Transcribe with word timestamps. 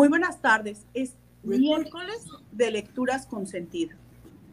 Muy 0.00 0.08
buenas 0.08 0.40
tardes. 0.40 0.86
Es 0.94 1.14
miércoles 1.42 2.26
de 2.52 2.70
lecturas 2.70 3.26
con 3.26 3.46
sentido. 3.46 3.98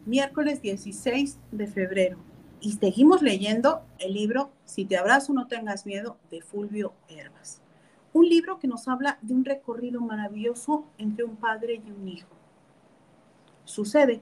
Miércoles 0.04 0.60
16 0.60 1.38
de 1.52 1.66
febrero. 1.66 2.18
Y 2.60 2.72
seguimos 2.72 3.22
leyendo 3.22 3.80
el 3.98 4.12
libro 4.12 4.50
Si 4.66 4.84
te 4.84 4.98
abrazo 4.98 5.32
no 5.32 5.46
tengas 5.46 5.86
miedo 5.86 6.18
de 6.30 6.42
Fulvio 6.42 6.92
Herbas. 7.08 7.62
Un 8.12 8.28
libro 8.28 8.58
que 8.58 8.68
nos 8.68 8.88
habla 8.88 9.16
de 9.22 9.32
un 9.32 9.46
recorrido 9.46 10.02
maravilloso 10.02 10.84
entre 10.98 11.24
un 11.24 11.36
padre 11.36 11.80
y 11.82 11.92
un 11.92 12.06
hijo. 12.06 12.28
Sucede 13.64 14.20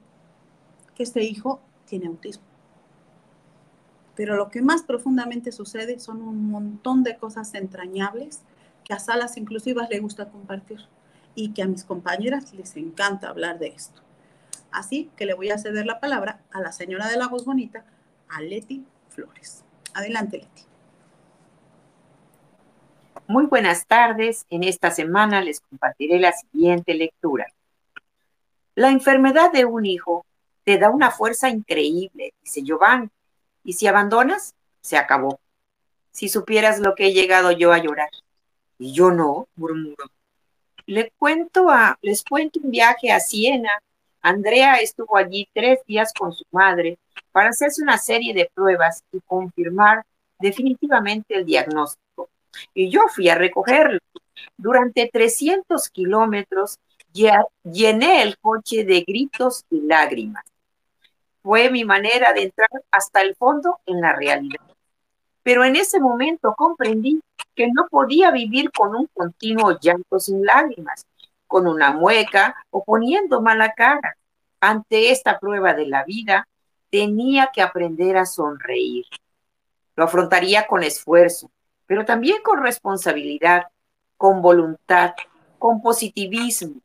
que 0.95 1.03
este 1.03 1.25
hijo 1.25 1.59
tiene 1.87 2.07
autismo. 2.07 2.45
Pero 4.15 4.37
lo 4.37 4.47
que 4.47 4.61
más 4.61 4.81
profundamente 4.81 5.51
sucede 5.51 5.99
son 5.99 6.21
un 6.21 6.49
montón 6.49 7.03
de 7.03 7.17
cosas 7.17 7.53
entrañables 7.53 8.43
que 8.85 8.93
a 8.93 8.99
salas 8.99 9.35
inclusivas 9.35 9.89
le 9.89 9.99
gusta 9.99 10.29
compartir 10.29 10.87
y 11.37 11.53
que 11.53 11.61
a 11.61 11.67
mis 11.67 11.83
compañeras 11.83 12.51
les 12.55 12.75
encanta 12.77 13.29
hablar 13.29 13.59
de 13.59 13.67
esto. 13.67 14.01
Así 14.71 15.11
que 15.15 15.27
le 15.27 15.35
voy 15.35 15.51
a 15.51 15.59
ceder 15.59 15.85
la 15.85 15.99
palabra 15.99 16.41
a 16.51 16.59
la 16.61 16.71
señora 16.71 17.07
de 17.07 17.15
la 17.15 17.27
voz 17.27 17.45
bonita, 17.45 17.85
a 18.27 18.41
Leti 18.41 18.83
Flores. 19.09 19.63
Adelante, 19.93 20.39
Leti. 20.39 20.63
Muy 23.27 23.45
buenas 23.45 23.85
tardes. 23.85 24.47
En 24.49 24.63
esta 24.63 24.89
semana 24.89 25.39
les 25.41 25.59
compartiré 25.59 26.19
la 26.19 26.33
siguiente 26.33 26.95
lectura. 26.95 27.45
La 28.73 28.89
enfermedad 28.89 29.51
de 29.51 29.65
un 29.65 29.85
hijo 29.85 30.25
te 30.63 30.79
da 30.79 30.89
una 30.89 31.11
fuerza 31.11 31.49
increíble, 31.49 32.33
dice 32.41 32.63
Giovanni, 32.63 33.09
y 33.63 33.73
si 33.73 33.85
abandonas, 33.85 34.55
se 34.81 34.97
acabó. 34.97 35.39
Si 36.11 36.29
supieras 36.29 36.79
lo 36.79 36.95
que 36.95 37.07
he 37.07 37.13
llegado 37.13 37.51
yo 37.51 37.73
a 37.73 37.77
llorar. 37.77 38.09
Y 38.79 38.91
yo 38.93 39.11
no, 39.11 39.47
murmuro 39.55 40.16
les 40.87 41.11
cuento, 41.17 41.69
a, 41.69 41.99
les 42.01 42.23
cuento 42.23 42.59
un 42.63 42.71
viaje 42.71 43.11
a 43.11 43.19
Siena. 43.19 43.69
Andrea 44.21 44.77
estuvo 44.77 45.15
allí 45.17 45.47
tres 45.53 45.79
días 45.85 46.11
con 46.17 46.33
su 46.33 46.45
madre 46.51 46.97
para 47.31 47.49
hacerse 47.49 47.83
una 47.83 47.97
serie 47.97 48.33
de 48.33 48.49
pruebas 48.53 49.03
y 49.11 49.19
confirmar 49.21 50.03
definitivamente 50.39 51.35
el 51.35 51.45
diagnóstico. 51.45 52.29
Y 52.73 52.89
yo 52.89 53.01
fui 53.13 53.29
a 53.29 53.35
recogerlo. 53.35 53.99
Durante 54.55 55.09
300 55.11 55.89
kilómetros 55.89 56.79
llené 57.13 58.21
el 58.23 58.37
coche 58.37 58.83
de 58.83 59.01
gritos 59.01 59.65
y 59.69 59.81
lágrimas. 59.81 60.45
Fue 61.41 61.69
mi 61.69 61.83
manera 61.85 62.33
de 62.33 62.43
entrar 62.43 62.69
hasta 62.91 63.21
el 63.21 63.35
fondo 63.35 63.79
en 63.85 64.01
la 64.01 64.13
realidad. 64.13 64.61
Pero 65.43 65.63
en 65.63 65.75
ese 65.75 65.99
momento 65.99 66.53
comprendí 66.57 67.21
que 67.57 67.67
no 67.67 67.87
podía 67.89 68.29
vivir 68.29 68.71
con 68.71 68.95
un 68.95 69.07
continuo 69.07 69.79
llanto 69.79 70.19
sin 70.19 70.45
lágrimas, 70.45 71.05
con 71.47 71.67
una 71.67 71.91
mueca 71.91 72.55
o 72.69 72.83
poniendo 72.83 73.41
mala 73.41 73.73
cara. 73.73 74.15
Ante 74.61 75.11
esta 75.11 75.39
prueba 75.39 75.73
de 75.73 75.87
la 75.87 76.03
vida, 76.03 76.47
tenía 76.91 77.49
que 77.51 77.63
aprender 77.63 78.15
a 78.15 78.27
sonreír. 78.27 79.05
Lo 79.95 80.03
afrontaría 80.03 80.67
con 80.67 80.83
esfuerzo, 80.83 81.49
pero 81.87 82.05
también 82.05 82.43
con 82.43 82.61
responsabilidad, 82.61 83.63
con 84.17 84.41
voluntad, 84.41 85.15
con 85.57 85.81
positivismo. 85.81 86.75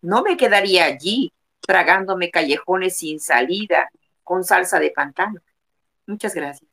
No 0.00 0.22
me 0.22 0.36
quedaría 0.36 0.84
allí 0.84 1.32
tragándome 1.60 2.30
callejones 2.30 2.96
sin 2.96 3.18
salida 3.18 3.90
con 4.22 4.44
salsa 4.44 4.78
de 4.78 4.90
pantano. 4.90 5.40
Muchas 6.06 6.34
gracias. 6.34 6.71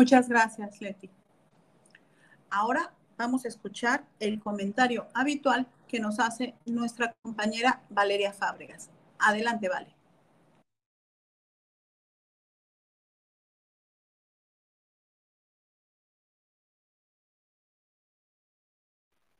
Muchas 0.00 0.30
gracias, 0.30 0.80
Leti. 0.80 1.10
Ahora 2.48 2.90
vamos 3.18 3.44
a 3.44 3.48
escuchar 3.48 4.06
el 4.18 4.40
comentario 4.40 5.08
habitual 5.12 5.66
que 5.86 6.00
nos 6.00 6.18
hace 6.20 6.54
nuestra 6.64 7.12
compañera 7.20 7.82
Valeria 7.90 8.32
Fábregas. 8.32 8.88
Adelante, 9.18 9.68
Vale. 9.68 9.94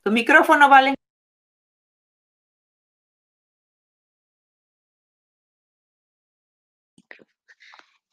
Tu 0.03 0.11
micrófono, 0.11 0.69
Vale. 0.69 1.00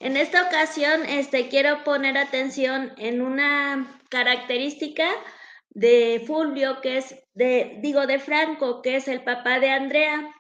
En 0.08 0.16
esta 0.16 0.48
ocasión, 0.48 1.04
este, 1.06 1.50
quiero 1.50 1.84
poner 1.84 2.18
atención 2.18 2.94
en 2.96 3.22
una 3.22 4.00
característica 4.08 5.06
de 5.70 6.24
Fulvio, 6.26 6.80
que 6.80 7.00
es 7.00 7.14
de, 7.34 7.80
digo, 7.82 8.08
de 8.08 8.18
Franco, 8.18 8.82
que 8.82 8.96
es 8.96 9.10
el 9.10 9.26
papá 9.26 9.60
de 9.60 9.70
Andrea. 9.70 10.34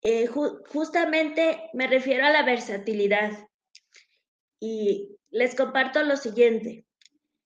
Eh, 0.00 0.26
justamente 0.28 1.68
me 1.74 1.88
refiero 1.88 2.24
a 2.24 2.30
la 2.30 2.42
versatilidad. 2.42 3.32
Y 4.60 5.18
les 5.28 5.54
comparto 5.54 6.02
lo 6.02 6.16
siguiente. 6.16 6.86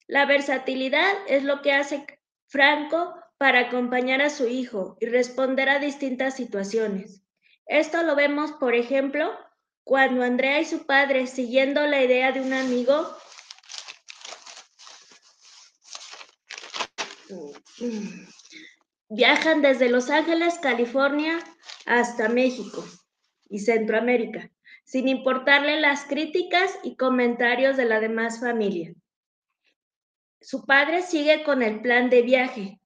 La 0.07 0.27
versatilidad 0.27 1.17
es 1.27 1.43
lo 1.43 1.63
que 1.63 1.73
hace 1.73 2.07
Franco 2.47 3.13
para 3.39 3.63
acompañar 3.63 4.23
a 4.23 4.31
su 4.31 4.47
hijo 4.47 4.97
y 5.01 5.07
responder 5.07 5.69
a 5.69 5.81
distintas 5.81 6.37
situaciones. 6.37 7.25
Esto 7.67 8.05
lo 8.05 8.15
vemos, 8.15 8.53
por 8.53 8.77
ejemplo, 8.77 9.37
cuando 9.91 10.23
Andrea 10.23 10.61
y 10.61 10.65
su 10.65 10.87
padre, 10.87 11.27
siguiendo 11.27 11.85
la 11.85 12.01
idea 12.01 12.31
de 12.31 12.41
un 12.41 12.53
amigo, 12.53 13.13
viajan 19.09 19.63
desde 19.63 19.89
Los 19.89 20.09
Ángeles, 20.09 20.61
California, 20.63 21.41
hasta 21.87 22.29
México 22.29 22.85
y 23.49 23.59
Centroamérica, 23.59 24.49
sin 24.85 25.09
importarle 25.09 25.81
las 25.81 26.05
críticas 26.05 26.71
y 26.85 26.95
comentarios 26.95 27.77
de 27.77 27.87
la 27.87 27.99
demás 27.99 28.39
familia. 28.39 28.95
Su 30.41 30.67
padre 30.67 31.03
sigue 31.03 31.43
con 31.43 31.63
el 31.63 31.81
plan 31.83 32.11
de 32.11 32.23
viaje 32.23 32.81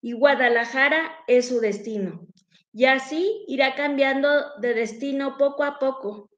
y 0.00 0.14
Guadalajara 0.14 1.14
es 1.28 1.46
su 1.46 1.60
destino 1.60 2.26
y 2.72 2.86
así 2.86 3.44
irá 3.46 3.74
cambiando 3.74 4.28
de 4.58 4.74
destino 4.74 5.36
poco 5.36 5.62
a 5.62 5.78
poco. 5.78 6.31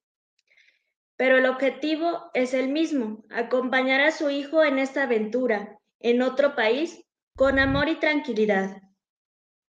Pero 1.17 1.39
el 1.39 1.47
objetivo 1.47 2.31
es 2.35 2.55
el 2.55 2.69
mismo, 2.69 3.25
acompañar 3.31 4.01
a 4.01 4.11
su 4.11 4.31
hijo 4.31 4.65
en 4.65 4.79
esta 4.79 5.05
aventura, 5.05 5.79
en 6.01 6.23
otro 6.23 6.57
país, 6.57 7.05
con 7.37 7.59
amor 7.59 7.89
y 7.89 7.97
tranquilidad. 7.97 8.83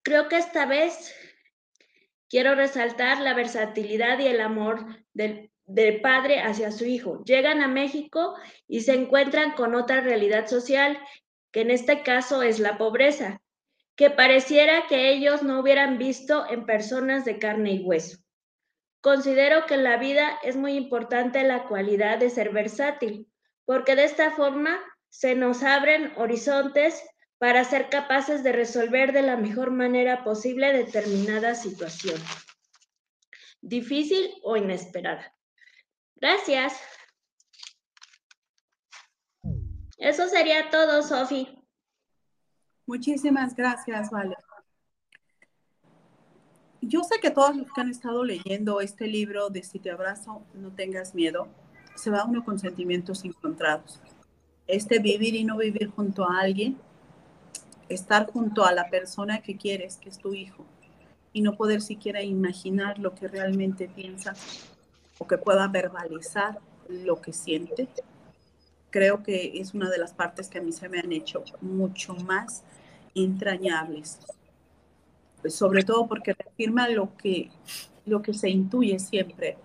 Creo 0.03 0.27
que 0.29 0.37
esta 0.37 0.65
vez 0.65 1.13
quiero 2.29 2.55
resaltar 2.55 3.21
la 3.21 3.33
versatilidad 3.33 4.19
y 4.19 4.27
el 4.27 4.41
amor 4.41 4.85
del, 5.13 5.51
del 5.65 6.01
padre 6.01 6.41
hacia 6.41 6.71
su 6.71 6.85
hijo. 6.85 7.23
Llegan 7.25 7.61
a 7.61 7.67
México 7.67 8.35
y 8.67 8.81
se 8.81 8.93
encuentran 8.93 9.53
con 9.53 9.75
otra 9.75 10.01
realidad 10.01 10.47
social, 10.47 10.99
que 11.51 11.61
en 11.61 11.71
este 11.71 12.03
caso 12.03 12.43
es 12.43 12.59
la 12.59 12.77
pobreza, 12.77 13.41
que 13.95 14.09
pareciera 14.09 14.87
que 14.87 15.09
ellos 15.11 15.43
no 15.43 15.59
hubieran 15.59 15.97
visto 15.97 16.45
en 16.49 16.65
personas 16.65 17.25
de 17.25 17.39
carne 17.39 17.73
y 17.73 17.79
hueso. 17.79 18.24
Considero 19.05 19.67
que 19.67 19.75
en 19.75 19.83
la 19.83 19.97
vida 19.97 20.39
es 20.41 20.55
muy 20.55 20.73
importante 20.73 21.43
la 21.43 21.67
cualidad 21.67 22.17
de 22.17 22.31
ser 22.31 22.51
versátil, 22.51 23.31
porque 23.63 23.95
de 23.95 24.03
esta 24.03 24.31
forma 24.31 24.79
se 25.09 25.35
nos 25.35 25.61
abren 25.61 26.11
horizontes 26.17 27.03
para 27.37 27.63
ser 27.65 27.89
capaces 27.89 28.43
de 28.43 28.51
resolver 28.51 29.13
de 29.13 29.21
la 29.21 29.37
mejor 29.37 29.69
manera 29.69 30.23
posible 30.23 30.73
determinada 30.73 31.53
situación, 31.53 32.19
difícil 33.61 34.33
o 34.41 34.57
inesperada. 34.57 35.35
Gracias. 36.15 36.73
Eso 39.99 40.27
sería 40.29 40.71
todo, 40.71 41.03
Sofi. 41.03 41.63
Muchísimas 42.87 43.55
gracias, 43.55 44.09
Vale. 44.09 44.35
Yo 46.87 47.03
sé 47.03 47.15
que 47.19 47.31
todos 47.31 47.55
los 47.55 47.65
que 47.71 47.81
han 47.81 47.89
estado 47.89 48.23
leyendo 48.23 48.79
este 48.79 49.07
libro 49.07 49.49
de 49.49 49.63
Si 49.63 49.79
te 49.79 49.89
abrazo, 49.89 50.43
no 50.53 50.69
tengas 50.69 51.15
miedo, 51.15 51.47
se 51.95 52.11
va 52.11 52.25
uno 52.25 52.45
con 52.45 52.59
sentimientos 52.59 53.25
encontrados. 53.25 53.99
Este 54.67 54.99
vivir 54.99 55.33
y 55.33 55.43
no 55.43 55.57
vivir 55.57 55.89
junto 55.89 56.29
a 56.29 56.41
alguien, 56.41 56.77
estar 57.89 58.31
junto 58.31 58.65
a 58.65 58.71
la 58.71 58.91
persona 58.91 59.41
que 59.41 59.57
quieres, 59.57 59.97
que 59.97 60.09
es 60.09 60.19
tu 60.19 60.35
hijo, 60.35 60.63
y 61.33 61.41
no 61.41 61.55
poder 61.55 61.81
siquiera 61.81 62.21
imaginar 62.21 62.99
lo 62.99 63.15
que 63.15 63.29
realmente 63.29 63.87
piensa 63.87 64.35
o 65.17 65.25
que 65.25 65.39
pueda 65.39 65.67
verbalizar 65.67 66.59
lo 66.87 67.19
que 67.19 67.33
siente, 67.33 67.87
creo 68.91 69.23
que 69.23 69.59
es 69.59 69.73
una 69.73 69.89
de 69.89 69.97
las 69.97 70.13
partes 70.13 70.49
que 70.49 70.59
a 70.59 70.61
mí 70.61 70.71
se 70.71 70.87
me 70.87 70.99
han 70.99 71.11
hecho 71.11 71.43
mucho 71.61 72.13
más 72.13 72.61
entrañables, 73.15 74.19
sobre 75.49 75.83
todo 75.83 76.07
porque 76.07 76.33
reafirma 76.33 76.87
lo 76.89 77.15
que, 77.17 77.49
lo 78.05 78.21
que 78.21 78.33
se 78.33 78.49
intuye 78.49 78.99
siempre. 78.99 79.57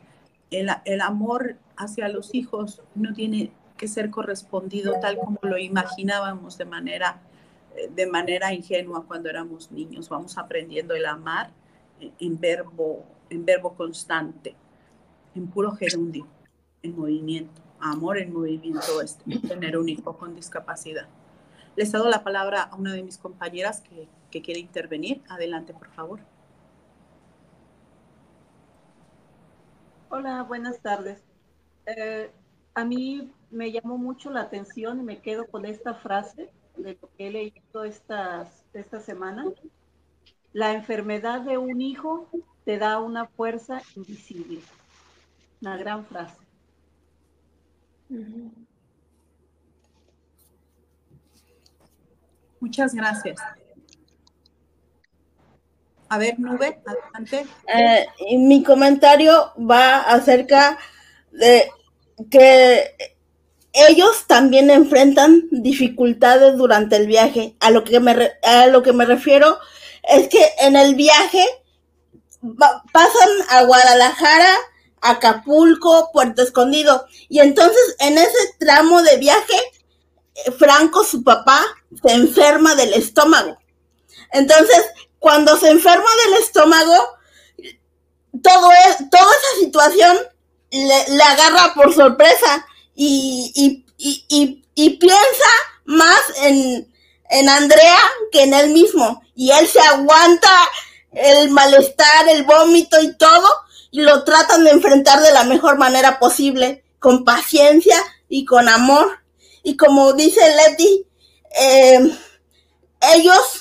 El, 0.50 0.69
el 0.85 1.00
amor 1.00 1.56
hacia 1.77 2.09
los 2.09 2.35
hijos 2.35 2.82
no 2.94 3.12
tiene 3.12 3.53
que 3.77 3.88
ser 3.88 4.11
correspondido 4.11 4.94
tal 5.00 5.17
como 5.17 5.38
lo 5.43 5.56
imaginábamos 5.56 6.59
de 6.59 6.67
manera, 6.67 7.23
de 7.94 8.06
manera 8.06 8.53
ingenua 8.53 9.06
cuando 9.06 9.31
éramos 9.31 9.71
niños. 9.73 10.09
Vamos 10.09 10.37
aprendiendo 10.37 10.94
el 10.94 11.06
amar 11.06 11.50
en 12.19 12.38
verbo, 12.38 13.05
en 13.31 13.44
verbo 13.44 13.75
constante, 13.75 14.55
en 15.35 15.47
puro 15.49 15.73
gerundio, 15.73 16.26
en 16.83 16.97
movimiento. 16.97 17.62
Amor 17.81 18.19
en 18.19 18.33
movimiento 18.33 19.00
es 19.00 19.19
tener 19.49 19.79
un 19.79 19.88
hijo 19.88 20.17
con 20.19 20.35
discapacidad. 20.35 21.09
Les 21.76 21.93
dado 21.93 22.11
la 22.11 22.23
palabra 22.23 22.65
a 22.65 22.76
una 22.76 22.93
de 22.93 23.03
mis 23.03 23.17
compañeras 23.17 23.81
que, 23.81 24.09
que 24.31 24.43
quiere 24.43 24.61
intervenir. 24.61 25.23
Adelante, 25.29 25.75
por 25.75 25.91
favor. 25.91 26.21
Hola, 30.09 30.43
buenas 30.43 30.81
tardes. 30.81 31.23
Eh, 31.87 32.31
a 32.75 32.85
mí 32.85 33.32
me 33.50 33.73
llamó 33.73 33.97
mucho 33.99 34.31
la 34.31 34.43
atención 34.43 35.00
y 35.00 35.03
me 35.03 35.21
quedo 35.21 35.47
con 35.47 35.65
esta 35.65 35.94
frase 35.94 36.50
de 36.77 36.99
lo 37.00 37.11
que 37.17 37.29
he 37.29 37.31
leído 37.31 37.85
estas, 37.85 38.65
esta 38.73 39.00
semana. 39.00 39.44
La 40.53 40.73
enfermedad 40.73 41.43
de 41.43 41.59
un 41.59 41.81
hijo 41.81 42.29
te 42.65 42.79
da 42.79 42.99
una 42.99 43.26
fuerza 43.26 43.83
invisible. 43.97 44.61
Una 45.61 45.76
gran 45.76 46.05
frase. 46.05 46.38
Muchas 52.61 52.94
gracias. 52.94 53.41
A 56.11 56.19
ver, 56.19 56.41
Nube, 56.41 56.83
adelante. 56.85 57.47
Eh, 57.73 58.07
mi 58.37 58.65
comentario 58.65 59.53
va 59.57 60.01
acerca 60.01 60.77
de 61.31 61.71
que 62.29 62.97
ellos 63.73 64.27
también 64.27 64.71
enfrentan 64.71 65.45
dificultades 65.53 66.57
durante 66.57 66.97
el 66.97 67.07
viaje. 67.07 67.55
A 67.61 67.71
lo 67.71 67.85
que 67.85 68.01
me, 68.01 68.33
a 68.43 68.67
lo 68.67 68.83
que 68.83 68.93
me 68.93 69.05
refiero 69.05 69.61
es 70.03 70.29
que 70.29 70.45
en 70.59 70.75
el 70.75 70.97
viaje 70.97 71.47
pasan 72.93 73.31
a 73.49 73.62
Guadalajara, 73.62 74.57
Acapulco, 75.03 76.11
Puerto 76.12 76.43
Escondido. 76.43 77.07
Y 77.29 77.39
entonces 77.39 77.95
en 78.01 78.19
ese 78.19 78.55
tramo 78.59 79.01
de 79.03 79.17
viaje, 79.19 79.61
Franco, 80.59 81.05
su 81.05 81.23
papá, 81.23 81.65
se 82.03 82.12
enferma 82.15 82.75
del 82.75 82.95
estómago. 82.95 83.57
Entonces, 84.33 84.87
cuando 85.21 85.57
se 85.57 85.69
enferma 85.69 86.09
del 86.25 86.43
estómago, 86.43 86.95
todo 88.43 88.69
toda 89.11 89.33
esa 89.37 89.61
situación 89.61 90.19
le, 90.71 91.23
agarra 91.23 91.75
por 91.75 91.95
sorpresa 91.95 92.67
y, 92.95 93.85
piensa 94.99 95.51
más 95.85 96.21
en, 96.43 96.91
en 97.29 97.49
Andrea 97.49 98.01
que 98.33 98.43
en 98.43 98.55
él 98.55 98.71
mismo. 98.71 99.23
Y 99.37 99.51
él 99.51 99.69
se 99.69 99.81
aguanta 99.81 100.51
el 101.13 101.51
malestar, 101.51 102.29
el 102.29 102.45
vómito 102.45 103.01
y 103.03 103.15
todo, 103.17 103.49
y 103.91 104.01
lo 104.01 104.25
tratan 104.25 104.65
de 104.65 104.71
enfrentar 104.71 105.21
de 105.21 105.33
la 105.33 105.45
mejor 105.45 105.77
manera 105.77 106.19
posible, 106.19 106.83
con 106.99 107.25
paciencia 107.25 107.97
y 108.29 108.47
con 108.47 108.69
amor. 108.69 109.21
Y 109.63 109.77
como 109.77 110.15
dice 110.15 110.41
Leti, 110.57 111.07
eh, 111.61 112.19
ellos 113.15 113.60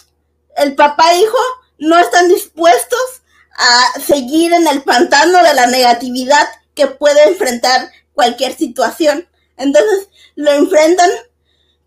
el 0.59 0.75
papá 0.75 1.13
e 1.13 1.19
hijo 1.19 1.37
no 1.77 1.97
están 1.97 2.27
dispuestos 2.27 3.21
a 3.57 3.99
seguir 3.99 4.53
en 4.53 4.67
el 4.67 4.83
pantano 4.83 5.43
de 5.43 5.53
la 5.53 5.67
negatividad 5.67 6.47
que 6.75 6.87
puede 6.87 7.23
enfrentar 7.27 7.91
cualquier 8.13 8.55
situación. 8.55 9.27
Entonces 9.57 10.07
lo 10.35 10.51
enfrentan 10.51 11.09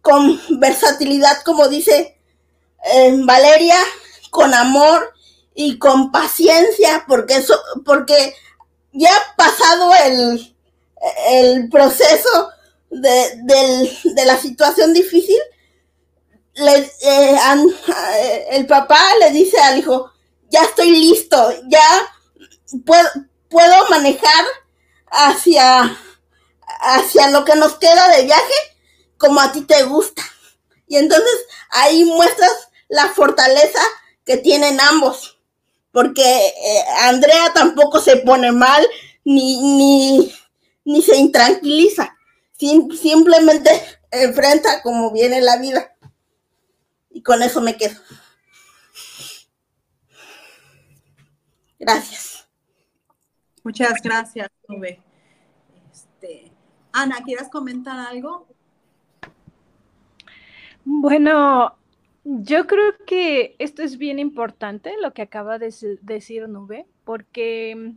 con 0.02 0.40
versatilidad, 0.60 1.42
como 1.42 1.68
dice 1.68 2.18
Valeria, 3.24 3.78
con 4.30 4.52
amor 4.54 5.14
y 5.54 5.78
con 5.78 6.10
paciencia, 6.10 7.04
porque 7.06 7.36
eso, 7.36 7.58
porque 7.84 8.34
ya 8.92 9.10
ha 9.14 9.36
pasado 9.36 9.92
el, 10.04 10.56
el 11.28 11.68
proceso 11.70 12.50
de, 12.90 13.88
de 14.04 14.24
la 14.24 14.38
situación 14.38 14.92
difícil, 14.92 15.38
le, 16.54 16.92
eh, 17.00 17.38
el 18.50 18.66
papá 18.66 19.00
le 19.20 19.30
dice 19.30 19.58
al 19.60 19.78
hijo, 19.78 20.10
ya 20.50 20.62
estoy 20.62 20.90
listo, 20.90 21.52
ya 21.68 21.84
puedo, 22.84 23.08
puedo 23.48 23.88
manejar 23.88 24.44
hacia, 25.10 25.96
hacia 26.80 27.30
lo 27.30 27.44
que 27.44 27.54
nos 27.54 27.74
queda 27.74 28.08
de 28.16 28.24
viaje 28.24 28.54
como 29.18 29.40
a 29.40 29.52
ti 29.52 29.62
te 29.62 29.84
gusta. 29.84 30.22
Y 30.88 30.96
entonces 30.96 31.46
ahí 31.70 32.04
muestras 32.04 32.68
la 32.88 33.08
fortaleza 33.08 33.80
que 34.24 34.36
tienen 34.36 34.80
ambos, 34.80 35.38
porque 35.90 36.22
eh, 36.22 36.84
Andrea 37.02 37.52
tampoco 37.54 38.00
se 38.00 38.18
pone 38.18 38.52
mal 38.52 38.86
ni, 39.24 39.56
ni, 39.76 40.34
ni 40.84 41.02
se 41.02 41.16
intranquiliza, 41.16 42.14
simplemente 42.58 44.00
enfrenta 44.10 44.82
como 44.82 45.10
viene 45.12 45.40
la 45.40 45.56
vida. 45.56 45.91
Y 47.22 47.24
con 47.24 47.40
eso 47.40 47.60
me 47.60 47.76
quedo. 47.76 47.94
Gracias. 51.78 52.48
Muchas 53.62 54.02
gracias, 54.02 54.48
Nube. 54.66 55.00
Este, 55.92 56.50
Ana, 56.92 57.22
¿quieres 57.24 57.48
comentar 57.48 57.96
algo? 57.96 58.48
Bueno, 60.84 61.76
yo 62.24 62.66
creo 62.66 62.96
que 63.06 63.54
esto 63.60 63.84
es 63.84 63.98
bien 63.98 64.18
importante, 64.18 64.96
lo 65.00 65.12
que 65.14 65.22
acaba 65.22 65.60
de 65.60 65.72
decir 66.00 66.48
Nube, 66.48 66.86
porque 67.04 67.94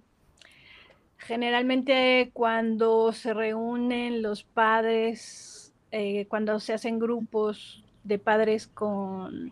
generalmente 1.17 2.29
cuando 2.31 3.11
se 3.11 3.33
reúnen 3.33 4.21
los 4.21 4.43
padres, 4.43 5.73
eh, 5.89 6.27
cuando 6.27 6.59
se 6.59 6.73
hacen 6.73 6.99
grupos 6.99 7.84
de 8.05 8.19
padres 8.19 8.67
con 8.67 9.51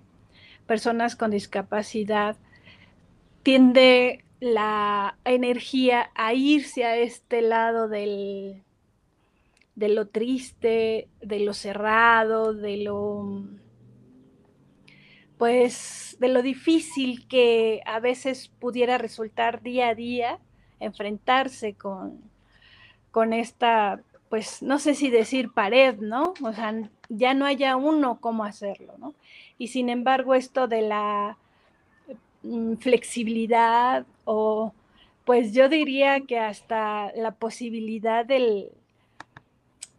personas 0.66 1.18
con 1.18 1.32
discapacidad, 1.32 2.38
tiende 3.44 4.24
la 4.40 5.18
energía 5.26 6.10
a 6.16 6.34
irse 6.34 6.86
a 6.86 6.98
este 6.98 7.42
lado 7.42 7.90
del, 7.90 8.64
de 9.76 9.90
lo 9.90 10.08
triste, 10.08 11.08
de 11.22 11.40
lo 11.40 11.54
cerrado, 11.54 12.54
de 12.54 12.78
lo 12.78 13.44
pues 15.38 16.16
de 16.20 16.30
lo 16.30 16.42
difícil 16.42 17.28
que 17.28 17.82
a 17.86 18.00
veces 18.00 18.50
pudiera 18.60 18.98
resultar 18.98 19.62
día 19.62 19.90
a 19.90 19.96
día 19.96 20.40
enfrentarse 20.80 21.74
con, 21.74 22.22
con 23.12 23.34
esta 23.34 24.02
pues 24.34 24.64
no 24.64 24.80
sé 24.80 24.96
si 24.96 25.12
decir 25.12 25.52
pared, 25.52 26.00
¿no? 26.00 26.34
O 26.42 26.54
sea, 26.54 26.74
ya 27.08 27.36
no 27.36 27.46
haya 27.46 27.76
uno 27.76 28.20
cómo 28.20 28.46
hacerlo, 28.46 28.96
¿no? 28.98 29.14
Y 29.60 29.68
sin 29.68 29.90
embargo, 29.90 30.34
esto 30.34 30.68
de 30.68 30.82
la 30.82 31.38
mm, 32.42 32.78
flexibilidad 32.78 34.08
o 34.26 34.74
pues 35.24 35.54
yo 35.54 35.70
diría 35.70 36.22
que 36.22 36.40
hasta 36.40 37.12
la 37.16 37.36
posibilidad 37.36 38.26
del, 38.26 38.72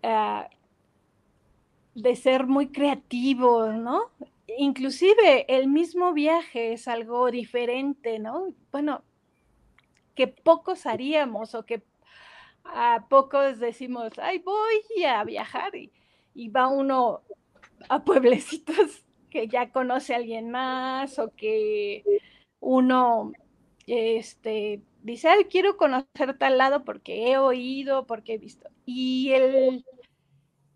ah, 0.03 0.49
de 1.95 2.17
ser 2.17 2.49
muy 2.49 2.71
creativo, 2.73 3.69
¿no? 3.69 4.11
Inclusive 4.59 5.45
el 5.47 5.69
mismo 5.69 6.13
viaje 6.13 6.73
es 6.73 6.89
algo 6.89 7.31
diferente, 7.31 8.19
¿no? 8.19 8.49
Bueno, 8.73 9.03
que 10.17 10.27
pocos 10.27 10.87
haríamos 10.87 11.55
o 11.55 11.65
que 11.65 11.83
a 12.65 13.07
pocos 13.09 13.59
decimos, 13.59 14.13
ay, 14.19 14.39
voy 14.39 15.05
a 15.05 15.23
viajar 15.25 15.73
y, 15.77 15.93
va 16.49 16.69
uno 16.69 17.23
a 17.89 18.05
pueblecitos 18.05 19.05
que 19.31 19.49
ya 19.49 19.71
conoce 19.71 20.15
a 20.15 20.17
alguien 20.17 20.51
más 20.51 21.19
o 21.19 21.33
que 21.35 22.03
uno 22.61 23.33
este, 23.87 24.83
dice, 25.03 25.29
ay, 25.29 25.45
quiero 25.45 25.77
conocer 25.77 26.37
tal 26.39 26.59
lado 26.59 26.85
porque 26.85 27.31
he 27.31 27.39
oído, 27.39 28.07
porque 28.07 28.35
he 28.35 28.39
visto. 28.39 28.69
Y 28.87 29.33
el, 29.33 29.85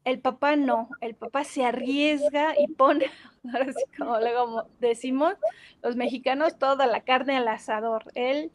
el 0.04 0.20
papá 0.20 0.56
no, 0.56 0.90
el 1.00 1.14
papá 1.14 1.44
se 1.44 1.64
arriesga 1.64 2.54
y 2.58 2.68
pone, 2.68 3.06
como 3.98 4.18
luego 4.18 4.68
decimos, 4.80 5.34
los 5.82 5.96
mexicanos, 5.96 6.58
toda 6.58 6.86
la 6.86 7.02
carne 7.02 7.36
al 7.36 7.48
asador. 7.48 8.04
Él 8.14 8.52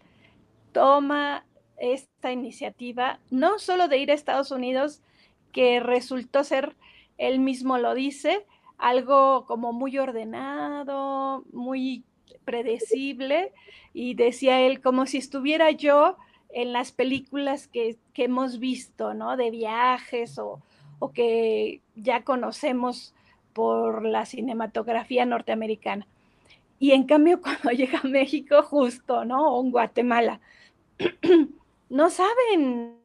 toma 0.71 1.45
esta 1.91 2.31
iniciativa, 2.31 3.19
no 3.29 3.59
solo 3.59 3.87
de 3.87 3.97
ir 3.97 4.11
a 4.11 4.13
Estados 4.13 4.51
Unidos, 4.51 5.01
que 5.51 5.79
resultó 5.79 6.43
ser, 6.43 6.75
él 7.17 7.39
mismo 7.39 7.77
lo 7.77 7.93
dice, 7.93 8.45
algo 8.77 9.45
como 9.45 9.73
muy 9.73 9.97
ordenado, 9.97 11.43
muy 11.51 12.03
predecible, 12.45 13.51
y 13.93 14.15
decía 14.15 14.61
él, 14.61 14.81
como 14.81 15.05
si 15.05 15.17
estuviera 15.17 15.71
yo 15.71 16.17
en 16.49 16.73
las 16.73 16.91
películas 16.91 17.67
que, 17.67 17.97
hemos 18.15 18.59
visto, 18.59 19.13
¿no? 19.13 19.37
De 19.37 19.51
viajes 19.51 20.37
o, 20.39 20.61
o 20.99 21.11
que 21.11 21.81
ya 21.95 22.23
conocemos 22.23 23.13
por 23.53 24.05
la 24.05 24.25
cinematografía 24.25 25.25
norteamericana. 25.25 26.07
Y 26.79 26.91
en 26.91 27.03
cambio, 27.03 27.41
cuando 27.41 27.71
llega 27.71 27.99
a 27.99 28.07
México, 28.07 28.61
justo, 28.63 29.25
¿no? 29.25 29.55
O 29.55 29.63
en 29.63 29.71
Guatemala, 29.71 30.39
no 31.93 32.09
saben 32.09 32.97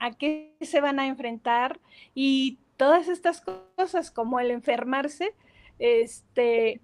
a 0.00 0.10
qué 0.10 0.56
se 0.60 0.80
van 0.80 0.98
a 0.98 1.06
enfrentar 1.06 1.78
y 2.16 2.58
todas 2.76 3.06
estas 3.06 3.40
cosas 3.76 4.10
como 4.10 4.40
el 4.40 4.50
enfermarse, 4.50 5.34
este, 5.78 6.80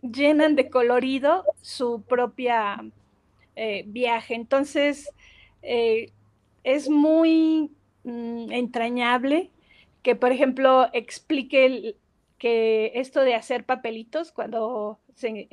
llenan 0.00 0.56
de 0.56 0.70
colorido 0.70 1.44
su 1.60 2.00
propia 2.08 2.82
eh, 3.56 3.84
viaje. 3.88 4.34
Entonces, 4.34 5.12
eh, 5.60 6.12
es 6.64 6.88
muy 6.88 7.70
mm, 8.04 8.50
entrañable 8.50 9.50
que, 10.02 10.16
por 10.16 10.32
ejemplo, 10.32 10.88
explique 10.94 11.94
que 12.38 12.92
esto 12.94 13.20
de 13.20 13.34
hacer 13.34 13.64
papelitos 13.64 14.32
cuando 14.32 14.98
se 15.14 15.46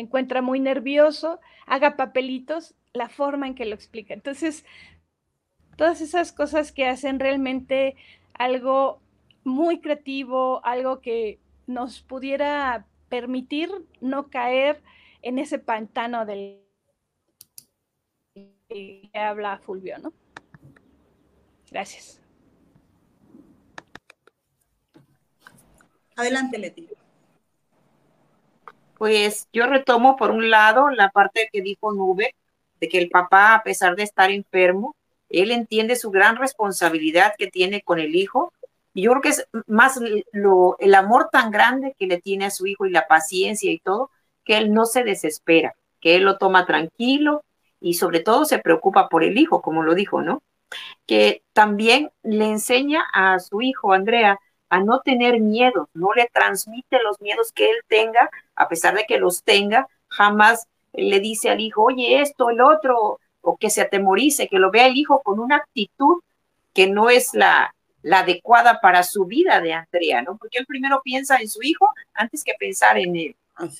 encuentra 0.00 0.42
muy 0.42 0.60
nervioso, 0.60 1.40
haga 1.66 1.96
papelitos, 1.96 2.74
la 2.92 3.08
forma 3.08 3.46
en 3.46 3.54
que 3.54 3.66
lo 3.66 3.74
explica. 3.74 4.14
Entonces, 4.14 4.64
todas 5.76 6.00
esas 6.00 6.32
cosas 6.32 6.72
que 6.72 6.86
hacen 6.86 7.20
realmente 7.20 7.96
algo 8.34 9.00
muy 9.44 9.80
creativo, 9.80 10.64
algo 10.64 11.00
que 11.00 11.38
nos 11.66 12.00
pudiera 12.00 12.86
permitir 13.08 13.70
no 14.00 14.28
caer 14.28 14.82
en 15.22 15.38
ese 15.38 15.58
pantano 15.58 16.26
del 16.26 16.60
que 18.68 19.10
habla 19.14 19.58
Fulvio, 19.58 19.98
¿no? 19.98 20.12
Gracias. 21.70 22.20
Adelante, 26.16 26.58
Leti. 26.58 26.88
Pues 28.96 29.48
yo 29.52 29.66
retomo 29.66 30.16
por 30.16 30.30
un 30.30 30.50
lado 30.50 30.90
la 30.90 31.10
parte 31.10 31.48
que 31.52 31.60
dijo 31.60 31.92
Nube, 31.92 32.34
de 32.80 32.88
que 32.88 32.98
el 32.98 33.10
papá, 33.10 33.54
a 33.54 33.62
pesar 33.62 33.96
de 33.96 34.02
estar 34.02 34.30
enfermo, 34.30 34.96
él 35.28 35.50
entiende 35.50 35.96
su 35.96 36.10
gran 36.10 36.36
responsabilidad 36.36 37.34
que 37.36 37.48
tiene 37.48 37.82
con 37.82 37.98
el 37.98 38.14
hijo. 38.14 38.52
Y 38.94 39.02
yo 39.02 39.10
creo 39.10 39.22
que 39.22 39.28
es 39.30 39.48
más 39.66 40.00
lo, 40.32 40.76
el 40.78 40.94
amor 40.94 41.28
tan 41.30 41.50
grande 41.50 41.94
que 41.98 42.06
le 42.06 42.20
tiene 42.20 42.46
a 42.46 42.50
su 42.50 42.66
hijo 42.66 42.86
y 42.86 42.90
la 42.90 43.06
paciencia 43.06 43.70
y 43.70 43.78
todo, 43.78 44.10
que 44.44 44.56
él 44.56 44.72
no 44.72 44.86
se 44.86 45.04
desespera, 45.04 45.74
que 46.00 46.16
él 46.16 46.22
lo 46.22 46.38
toma 46.38 46.64
tranquilo 46.66 47.44
y 47.80 47.94
sobre 47.94 48.20
todo 48.20 48.44
se 48.46 48.58
preocupa 48.58 49.08
por 49.08 49.22
el 49.22 49.36
hijo, 49.36 49.60
como 49.60 49.82
lo 49.82 49.94
dijo, 49.94 50.22
¿no? 50.22 50.42
Que 51.06 51.42
también 51.52 52.10
le 52.22 52.46
enseña 52.46 53.04
a 53.12 53.38
su 53.38 53.60
hijo, 53.60 53.92
Andrea, 53.92 54.38
a 54.68 54.80
no 54.80 55.00
tener 55.00 55.40
miedo, 55.40 55.88
no 55.94 56.12
le 56.14 56.28
transmite 56.32 56.98
los 57.02 57.20
miedos 57.20 57.52
que 57.52 57.70
él 57.70 57.76
tenga, 57.88 58.30
a 58.54 58.68
pesar 58.68 58.94
de 58.94 59.04
que 59.04 59.18
los 59.18 59.42
tenga, 59.42 59.88
jamás 60.08 60.66
le 60.92 61.20
dice 61.20 61.50
al 61.50 61.60
hijo, 61.60 61.84
oye, 61.84 62.20
esto, 62.20 62.50
el 62.50 62.60
otro, 62.60 63.20
o 63.40 63.56
que 63.56 63.70
se 63.70 63.82
atemorice, 63.82 64.48
que 64.48 64.58
lo 64.58 64.70
vea 64.70 64.86
el 64.86 64.96
hijo 64.96 65.20
con 65.22 65.38
una 65.38 65.56
actitud 65.56 66.20
que 66.72 66.88
no 66.88 67.10
es 67.10 67.32
la, 67.34 67.74
la 68.02 68.20
adecuada 68.20 68.80
para 68.80 69.02
su 69.02 69.24
vida 69.24 69.60
de 69.60 69.72
Andrea, 69.72 70.22
¿no? 70.22 70.36
Porque 70.36 70.58
él 70.58 70.66
primero 70.66 71.00
piensa 71.02 71.36
en 71.36 71.48
su 71.48 71.62
hijo 71.62 71.88
antes 72.14 72.44
que 72.44 72.54
pensar 72.58 72.98
en 72.98 73.16
él. 73.16 73.36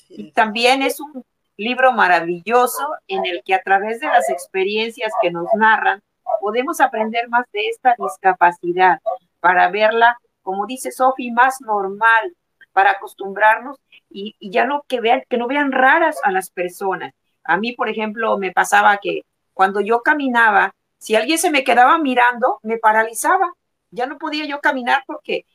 Y 0.09 0.31
también 0.31 0.81
es 0.81 0.99
un 0.99 1.23
libro 1.55 1.91
maravilloso 1.91 2.87
en 3.07 3.25
el 3.25 3.41
que 3.43 3.53
a 3.53 3.61
través 3.61 3.99
de 3.99 4.07
las 4.07 4.29
experiencias 4.29 5.11
que 5.21 5.31
nos 5.31 5.47
narran 5.55 6.01
podemos 6.41 6.81
aprender 6.81 7.29
más 7.29 7.45
de 7.51 7.67
esta 7.67 7.95
discapacidad 7.97 8.99
para 9.39 9.69
verla 9.69 10.17
como 10.47 10.65
dice 10.65 10.93
Sofi, 10.93 11.29
más 11.29 11.59
normal 11.59 12.33
para 12.71 12.91
acostumbrarnos 12.91 13.81
y, 14.09 14.37
ya 14.39 14.63
no 14.63 14.85
que 14.87 15.01
vean, 15.01 15.23
que 15.27 15.35
no 15.35 15.45
vean 15.45 15.73
raras 15.73 16.21
a 16.23 16.31
las 16.31 16.51
personas. 16.51 17.13
A 17.43 17.57
mí, 17.57 17.73
por 17.73 17.89
ejemplo, 17.89 18.37
me 18.37 18.53
pasaba 18.53 18.97
que 18.99 19.25
cuando 19.53 19.81
yo 19.81 20.03
caminaba, 20.03 20.73
si 20.99 21.17
alguien 21.17 21.37
se 21.37 21.51
me 21.51 21.65
quedaba 21.65 21.97
mirando, 21.97 22.59
me 22.63 22.77
paralizaba. 22.77 23.51
Ya 23.91 24.05
no 24.05 24.17
podía 24.17 24.45
yo 24.45 24.61
caminar 24.61 25.03
porque, 25.05 25.45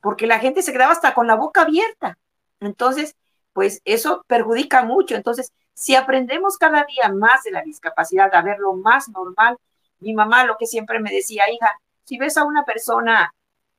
porque 0.00 0.28
la 0.28 0.38
gente 0.38 0.62
se 0.62 0.70
quedaba 0.70 0.92
hasta 0.92 1.14
con 1.14 1.26
la 1.26 1.34
boca 1.34 1.62
abierta. 1.62 2.16
Entonces, 2.60 3.16
pues 3.52 3.82
eso 3.84 4.24
perjudica 4.28 4.84
mucho. 4.84 5.16
Entonces, 5.16 5.52
si 5.74 5.96
aprendemos 5.96 6.58
cada 6.58 6.84
día 6.84 7.08
más 7.12 7.42
de 7.42 7.50
la 7.50 7.62
discapacidad, 7.62 8.32
a 8.32 8.42
verlo 8.42 8.74
más 8.74 9.08
normal, 9.08 9.58
mi 9.98 10.14
mamá 10.14 10.44
lo 10.44 10.56
que 10.56 10.66
siempre 10.66 11.00
me 11.00 11.10
decía, 11.10 11.50
hija, 11.50 11.72
si 12.04 12.18
ves 12.18 12.36
a 12.36 12.44
una 12.44 12.64
persona, 12.64 13.34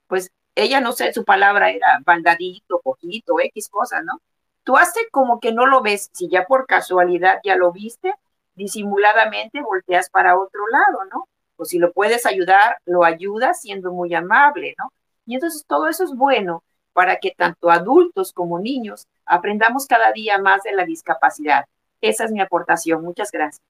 pues 0.07 0.33
ella 0.63 0.81
no 0.81 0.91
sé, 0.93 1.13
su 1.13 1.25
palabra 1.25 1.71
era 1.71 1.99
baldadito, 2.05 2.81
poquito, 2.81 3.39
X 3.39 3.69
cosas, 3.69 4.03
¿no? 4.03 4.21
Tú 4.63 4.77
haces 4.77 5.07
como 5.11 5.39
que 5.39 5.51
no 5.53 5.65
lo 5.65 5.81
ves, 5.81 6.09
si 6.13 6.29
ya 6.29 6.45
por 6.45 6.65
casualidad 6.67 7.39
ya 7.43 7.55
lo 7.55 7.71
viste, 7.71 8.13
disimuladamente 8.55 9.61
volteas 9.61 10.09
para 10.09 10.37
otro 10.37 10.67
lado, 10.67 11.05
¿no? 11.11 11.27
O 11.57 11.65
si 11.65 11.79
lo 11.79 11.91
puedes 11.91 12.25
ayudar, 12.25 12.77
lo 12.85 13.03
ayudas 13.03 13.61
siendo 13.61 13.91
muy 13.91 14.13
amable, 14.13 14.75
¿no? 14.77 14.91
Y 15.25 15.35
entonces 15.35 15.65
todo 15.65 15.87
eso 15.87 16.03
es 16.03 16.13
bueno 16.15 16.63
para 16.93 17.17
que 17.17 17.31
tanto 17.31 17.69
adultos 17.69 18.33
como 18.33 18.59
niños 18.59 19.07
aprendamos 19.25 19.85
cada 19.85 20.11
día 20.11 20.37
más 20.37 20.63
de 20.63 20.73
la 20.73 20.85
discapacidad. 20.85 21.65
Esa 22.01 22.25
es 22.25 22.31
mi 22.31 22.41
aportación. 22.41 23.03
Muchas 23.03 23.31
gracias. 23.31 23.61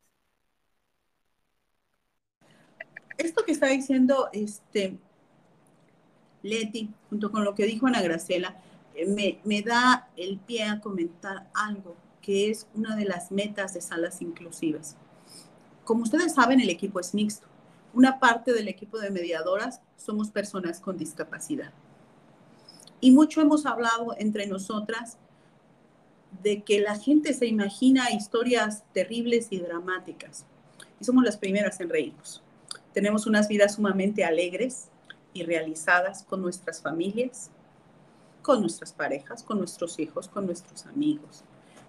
Esto 3.17 3.43
que 3.43 3.51
está 3.51 3.67
diciendo 3.67 4.29
este, 4.31 4.98
Leti, 6.43 6.89
junto 7.10 7.31
con 7.31 7.43
lo 7.43 7.55
que 7.55 7.65
dijo 7.65 7.88
Ana 7.88 8.01
Gracela, 8.01 8.55
eh, 8.96 9.39
me, 9.43 9.62
da 9.62 10.10
el 10.17 10.39
pie 10.39 10.63
a 10.63 10.81
comentar 10.81 11.50
algo 11.53 11.96
que 12.22 12.50
es 12.50 12.67
una 12.75 12.96
de 12.96 13.05
las 13.05 13.31
metas 13.31 13.74
de 13.74 13.81
salas 13.81 14.22
inclusivas. 14.22 14.98
Como 15.84 16.03
ustedes 16.03 16.34
saben, 16.34 16.60
el 16.60 16.69
equipo 16.69 17.00
es 17.00 17.13
mixto. 17.13 17.48
Una 17.93 18.19
parte 18.19 18.53
del 18.53 18.67
equipo 18.67 19.00
de 19.00 19.10
mediadoras 19.10 19.81
somos 19.98 20.29
personas 20.29 20.79
con 20.79 20.98
discapacidad. 20.98 21.72
Y 23.01 23.12
mucho 23.12 23.41
hemos 23.41 23.65
hablado 23.65 24.13
entre 24.17 24.46
nosotras 24.46 25.17
de 26.43 26.63
que 26.63 26.79
la 26.81 26.98
gente 27.00 27.34
se 27.34 27.48
imagina 27.48 28.12
historias 28.12 28.84
terribles 28.93 29.48
y 29.50 29.60
dramáticas. 29.60 30.46
Y 31.00 31.05
somos 31.05 31.24
las 31.24 31.38
primeras 31.38 31.79
en 31.79 31.89
reírnos. 31.89 32.43
Tenemos 32.93 33.25
unas 33.25 33.48
vidas 33.48 33.75
sumamente 33.75 34.24
alegres, 34.24 34.89
y 35.33 35.43
realizadas 35.43 36.24
con 36.24 36.41
nuestras 36.41 36.81
familias, 36.81 37.51
con 38.41 38.62
nuestras 38.62 38.93
parejas, 38.93 39.43
con 39.43 39.57
nuestros 39.57 40.00
hijos, 40.00 40.27
con 40.27 40.45
nuestros 40.45 40.86
amigos. 40.86 41.43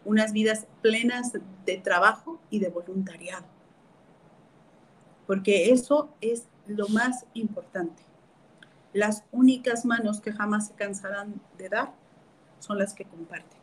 Unas 0.05 0.33
vidas 0.33 0.67
plenas 0.83 1.33
de 1.65 1.77
trabajo 1.77 2.41
y 2.51 2.59
de 2.59 2.69
voluntariado. 2.69 3.47
Porque 5.27 5.71
eso 5.71 6.09
es 6.21 6.45
lo 6.67 6.89
más 6.89 7.25
importante. 7.35 8.03
Las 8.93 9.25
únicas 9.31 9.85
manos 9.85 10.21
que 10.21 10.33
jamás 10.33 10.69
se 10.69 10.75
cansarán 10.75 11.41
de 11.57 11.69
dar 11.69 11.93
son 12.59 12.79
las 12.79 12.95
que 12.95 13.05
comparten. 13.05 13.59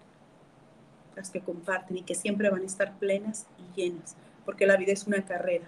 Las 1.15 1.29
que 1.29 1.41
comparten 1.41 1.97
y 1.97 2.03
que 2.03 2.15
siempre 2.15 2.49
van 2.49 2.61
a 2.61 2.65
estar 2.65 2.97
plenas 2.97 3.47
y 3.57 3.75
llenas. 3.75 4.15
Porque 4.45 4.65
la 4.65 4.77
vida 4.77 4.93
es 4.93 5.07
una 5.07 5.25
carrera. 5.25 5.67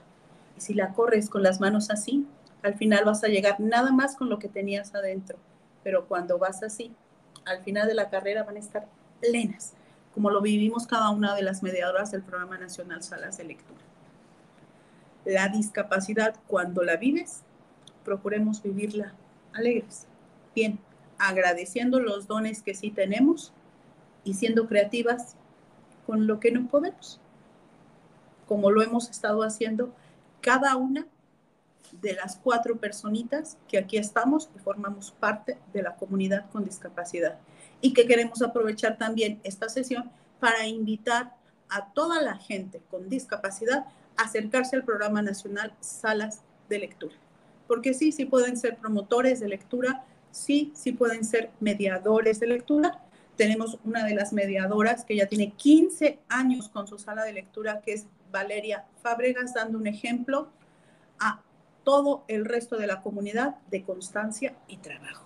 Y 0.57 0.61
si 0.61 0.73
la 0.73 0.93
corres 0.93 1.29
con 1.29 1.43
las 1.43 1.59
manos 1.59 1.89
así, 1.89 2.25
al 2.63 2.75
final 2.75 3.05
vas 3.05 3.23
a 3.23 3.27
llegar 3.27 3.59
nada 3.59 3.91
más 3.91 4.15
con 4.15 4.29
lo 4.29 4.39
que 4.39 4.49
tenías 4.49 4.93
adentro. 4.93 5.37
Pero 5.83 6.07
cuando 6.07 6.37
vas 6.37 6.61
así, 6.63 6.91
al 7.45 7.63
final 7.63 7.87
de 7.87 7.93
la 7.93 8.09
carrera 8.09 8.43
van 8.43 8.57
a 8.57 8.59
estar 8.59 8.87
plenas, 9.21 9.73
como 10.13 10.29
lo 10.29 10.41
vivimos 10.41 10.87
cada 10.87 11.09
una 11.09 11.35
de 11.35 11.41
las 11.41 11.63
mediadoras 11.63 12.11
del 12.11 12.21
Programa 12.21 12.57
Nacional 12.57 13.03
Salas 13.03 13.37
de 13.37 13.45
Lectura. 13.45 13.79
La 15.25 15.47
discapacidad, 15.49 16.35
cuando 16.47 16.83
la 16.83 16.97
vives, 16.97 17.43
procuremos 18.03 18.61
vivirla 18.61 19.13
alegres, 19.53 20.07
bien, 20.55 20.79
agradeciendo 21.17 21.99
los 21.99 22.27
dones 22.27 22.61
que 22.61 22.73
sí 22.73 22.91
tenemos 22.91 23.53
y 24.23 24.33
siendo 24.33 24.67
creativas 24.67 25.35
con 26.05 26.27
lo 26.27 26.39
que 26.39 26.51
no 26.51 26.67
podemos, 26.67 27.19
como 28.47 28.71
lo 28.71 28.81
hemos 28.81 29.09
estado 29.09 29.43
haciendo 29.43 29.93
cada 30.41 30.75
una 30.75 31.05
de 32.01 32.13
las 32.13 32.37
cuatro 32.37 32.77
personitas 32.77 33.57
que 33.67 33.77
aquí 33.77 33.97
estamos 33.97 34.49
y 34.55 34.59
formamos 34.59 35.11
parte 35.11 35.57
de 35.73 35.81
la 35.81 35.95
comunidad 35.95 36.49
con 36.51 36.65
discapacidad. 36.65 37.39
Y 37.81 37.93
que 37.93 38.05
queremos 38.05 38.41
aprovechar 38.41 38.97
también 38.97 39.39
esta 39.43 39.69
sesión 39.69 40.11
para 40.39 40.67
invitar 40.67 41.33
a 41.69 41.91
toda 41.93 42.21
la 42.21 42.35
gente 42.37 42.81
con 42.89 43.09
discapacidad 43.09 43.85
a 44.17 44.23
acercarse 44.23 44.75
al 44.75 44.83
programa 44.83 45.21
nacional 45.21 45.73
Salas 45.79 46.41
de 46.67 46.79
Lectura. 46.79 47.15
Porque 47.67 47.93
sí, 47.93 48.11
sí 48.11 48.25
pueden 48.25 48.57
ser 48.57 48.77
promotores 48.77 49.39
de 49.39 49.47
lectura, 49.47 50.03
sí, 50.31 50.71
sí 50.75 50.91
pueden 50.91 51.23
ser 51.23 51.51
mediadores 51.59 52.39
de 52.39 52.47
lectura. 52.47 53.03
Tenemos 53.35 53.77
una 53.83 54.03
de 54.03 54.15
las 54.15 54.33
mediadoras 54.33 55.05
que 55.05 55.15
ya 55.15 55.27
tiene 55.27 55.51
15 55.51 56.19
años 56.29 56.69
con 56.69 56.87
su 56.87 56.97
sala 56.97 57.23
de 57.23 57.33
lectura, 57.33 57.81
que 57.81 57.93
es 57.93 58.07
Valeria 58.31 58.85
Fábregas, 59.01 59.53
dando 59.53 59.77
un 59.77 59.87
ejemplo 59.87 60.49
a 61.19 61.41
todo 61.83 62.23
el 62.27 62.45
resto 62.45 62.77
de 62.77 62.87
la 62.87 63.01
comunidad 63.01 63.55
de 63.69 63.83
constancia 63.83 64.55
y 64.67 64.77
trabajo. 64.77 65.25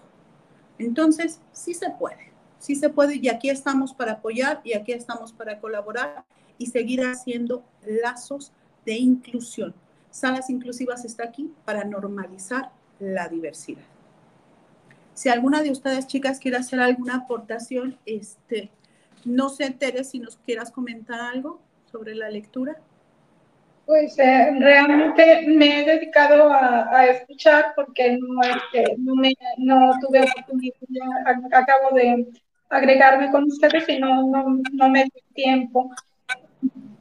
Entonces, 0.80 1.40
sí 1.52 1.74
se 1.74 1.90
puede, 1.92 2.32
sí 2.60 2.76
se 2.76 2.90
puede 2.90 3.16
y 3.16 3.30
aquí 3.30 3.50
estamos 3.50 3.94
para 3.94 4.14
apoyar 4.14 4.62
y 4.64 4.74
aquí 4.74 4.92
estamos 4.92 5.34
para 5.34 5.60
colaborar 5.60 6.26
y 6.58 6.68
seguir 6.68 7.02
haciendo 7.02 7.64
lazos 7.86 8.52
de 8.86 8.94
inclusión. 8.94 9.74
Salas 10.12 10.50
Inclusivas 10.50 11.06
está 11.06 11.24
aquí 11.24 11.52
para 11.66 11.84
normalizar 11.84 12.72
la 13.00 13.28
diversidad. 13.28 13.84
Si 15.14 15.30
alguna 15.30 15.62
de 15.62 15.72
ustedes, 15.72 16.08
chicas, 16.08 16.40
quiere 16.40 16.58
hacer 16.58 16.80
alguna 16.80 17.16
aportación, 17.16 17.98
este, 18.06 18.72
no 19.26 19.50
sé, 19.50 19.72
Tere, 19.72 20.04
si 20.04 20.20
nos 20.20 20.38
quieras 20.38 20.72
comentar 20.72 21.20
algo 21.20 21.60
sobre 21.92 22.16
la 22.16 22.30
lectura. 22.30 22.78
Pues 23.86 24.18
eh, 24.18 24.56
realmente 24.60 25.46
me 25.48 25.82
he 25.82 25.86
dedicado 25.86 26.50
a, 26.52 27.06
escuchar 27.06 27.74
porque 27.76 28.18
no, 28.18 28.42
este, 28.42 28.96
no, 28.98 29.14
me, 29.16 29.34
no 29.58 29.92
tuve 30.00 30.22
oportunidad, 30.22 30.74
acabo 31.52 31.94
de 31.94 32.28
agregarme 32.70 33.30
con 33.32 33.44
ustedes 33.44 33.88
y 33.90 34.00
no, 34.00 34.26
no, 34.28 34.62
no 34.72 34.90
me 34.90 35.04
dio 35.04 35.24
tiempo. 35.34 35.92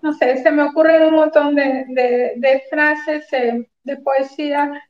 No 0.02 0.12
sé, 0.12 0.38
se 0.38 0.50
me 0.50 0.64
ocurren 0.64 1.04
un 1.04 1.14
montón 1.14 1.54
de, 1.54 1.84
de, 2.36 2.62
frases 2.68 3.32
eh, 3.32 3.64
de 3.84 3.96
poesía 3.98 4.82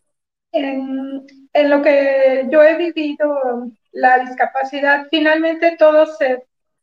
en, 0.52 1.26
en, 1.52 1.70
lo 1.70 1.82
que 1.82 2.48
yo 2.50 2.62
he 2.62 2.76
vivido, 2.78 3.70
la 3.92 4.20
discapacidad. 4.20 5.08
Finalmente 5.10 5.76
todos, 5.78 6.16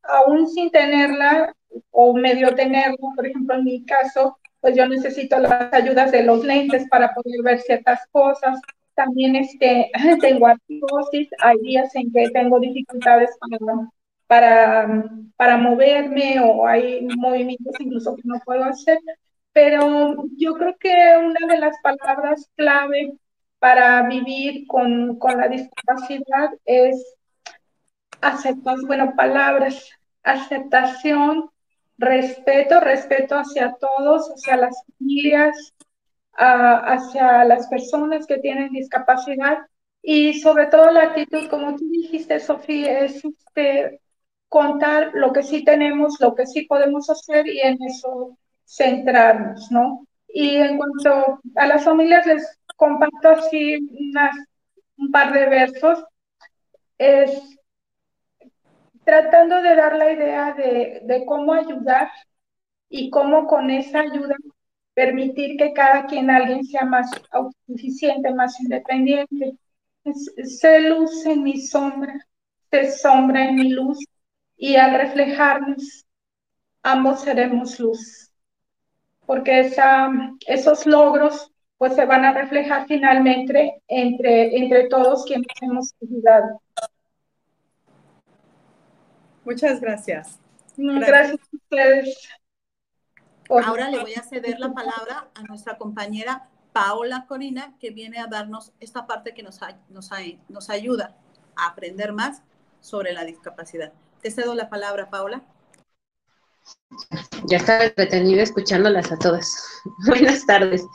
aún 0.04 0.48
sin 0.48 0.70
tenerla 0.70 1.52
o 1.90 2.14
medio 2.16 2.54
tenerla, 2.54 2.96
por 3.16 3.26
ejemplo 3.26 3.56
en 3.56 3.64
mi 3.64 3.84
caso, 3.86 4.38
pues 4.62 4.76
yo 4.76 4.88
necesito 4.88 5.40
las 5.40 5.74
ayudas 5.74 6.12
de 6.12 6.24
los 6.24 6.44
lentes 6.44 6.88
para 6.90 7.14
poder 7.14 7.42
ver 7.44 7.60
ciertas 7.60 8.02
cosas. 8.12 8.60
También 8.94 9.36
este, 9.36 9.92
tengo 10.22 10.48
artrosis, 10.48 11.30
hay 11.40 11.58
días 11.60 11.96
en 11.96 12.12
que 12.12 12.30
tengo 12.32 12.60
dificultades 12.60 13.30
para, 13.40 13.90
para, 14.28 15.06
para 15.38 15.58
moverme 15.58 16.40
o 16.42 16.68
hay 16.68 17.08
movimientos 17.18 17.76
incluso 17.80 18.16
que 18.16 18.24
no 18.26 18.40
puedo 18.46 18.64
hacer. 18.64 19.00
Pero 19.54 20.16
yo 20.38 20.54
creo 20.54 20.76
que 20.80 20.94
una 21.18 21.54
de 21.54 21.60
las 21.60 21.76
palabras 21.82 22.50
clave 22.56 23.14
para 23.60 24.04
vivir 24.04 24.68
con, 24.68 25.18
con 25.20 25.38
la 25.38 25.48
discapacidad 25.48 26.50
es 26.66 27.16
aceptar, 28.22 28.78
bueno, 28.86 29.14
palabras, 29.16 29.90
aceptación, 30.24 31.50
respeto, 32.00 32.80
respeto 32.80 33.36
hacia 33.36 33.76
todos, 33.80 34.32
hacia 34.32 34.58
las 34.58 34.84
familias, 34.98 35.74
hacia 36.34 37.44
las 37.44 37.68
personas 37.68 38.26
que 38.26 38.38
tienen 38.38 38.72
discapacidad 38.72 39.60
y 40.02 40.40
sobre 40.40 40.68
todo 40.68 40.90
la 40.92 41.04
actitud, 41.04 41.50
como 41.50 41.76
tú 41.76 41.90
dijiste, 41.92 42.40
Sofía, 42.40 43.00
es 43.00 43.24
este, 43.26 44.02
contar 44.48 45.12
lo 45.14 45.34
que 45.34 45.44
sí 45.44 45.64
tenemos, 45.66 46.20
lo 46.22 46.34
que 46.36 46.46
sí 46.48 46.64
podemos 46.64 47.10
hacer 47.10 47.46
y 47.48 47.60
en 47.60 47.78
eso 47.84 48.38
centrarnos, 48.66 49.70
¿no? 49.72 50.08
Y 50.28 50.56
en 50.56 50.78
cuanto 50.78 51.42
a 51.56 51.68
las 51.68 51.84
familias, 51.84 52.26
les 52.26 52.60
comparto 52.78 53.30
así 53.30 53.78
un 54.98 55.12
par 55.12 55.34
de 55.34 55.46
versos. 55.48 56.04
Es 56.98 57.59
tratando 59.04 59.62
de 59.62 59.76
dar 59.76 59.96
la 59.96 60.12
idea 60.12 60.54
de, 60.54 61.24
cómo 61.26 61.54
ayudar 61.54 62.10
y 62.90 63.10
cómo 63.10 63.48
con 63.48 63.70
esa 63.70 64.02
ayuda 64.02 64.36
permitir 64.94 65.58
que 65.58 65.74
cada 65.74 66.06
quien, 66.06 66.30
alguien 66.30 66.64
sea 66.64 66.86
más 66.86 67.10
autosuficiente, 67.32 68.34
más 68.34 68.60
independiente. 68.60 69.54
Se 70.44 70.82
luz 70.82 71.26
en 71.26 71.44
mi 71.44 71.62
sombra, 71.62 72.14
se 72.72 72.92
sombra 72.92 73.46
en 73.46 73.56
mi 73.56 73.70
luz 73.70 74.00
y 74.58 74.76
al 74.76 74.94
reflejarnos, 74.96 76.06
ambos 76.84 77.22
seremos 77.22 77.80
luz. 77.80 78.32
Porque 79.26 79.62
esa, 79.62 80.12
esos 80.48 80.86
logros 80.86 81.52
pues 81.78 81.96
se 81.96 82.06
van 82.06 82.26
a 82.26 82.34
reflejar 82.34 82.88
finalmente 82.88 83.82
entre, 83.88 84.58
entre 84.58 84.90
todos 84.90 85.24
quienes 85.26 85.48
hemos 85.62 85.94
ayudado. 86.02 86.62
Muchas 89.50 89.82
gracias. 89.82 90.38
Gracias, 90.78 91.40
a 91.40 91.56
ustedes. 91.56 92.30
Ahora 93.50 93.90
le 93.90 93.98
voy 93.98 94.14
a 94.14 94.22
ceder 94.22 94.60
la 94.60 94.72
palabra 94.74 95.32
a 95.34 95.42
nuestra 95.42 95.76
compañera 95.76 96.48
Paola 96.72 97.26
Corina, 97.28 97.76
que 97.80 97.90
viene 97.90 98.20
a 98.20 98.28
darnos 98.28 98.74
esta 98.80 99.08
parte 99.08 99.34
que 99.34 99.42
nos, 99.42 99.60
nos, 99.90 100.12
nos 100.50 100.70
ayuda 100.70 101.18
a 101.56 101.66
aprender 101.66 102.14
más 102.14 102.44
sobre 102.80 103.12
la 103.12 103.26
discapacidad. 103.26 103.92
Te 104.22 104.30
cedo 104.30 104.54
la 104.54 104.70
palabra, 104.70 105.10
Paola. 105.10 105.42
Ya 107.46 107.58
estaba 107.58 107.86
entretenido 107.86 108.44
escuchándolas 108.44 109.12
a 109.12 109.18
todas. 109.18 109.66
Buenas 110.06 110.46
tardes. 110.46 110.86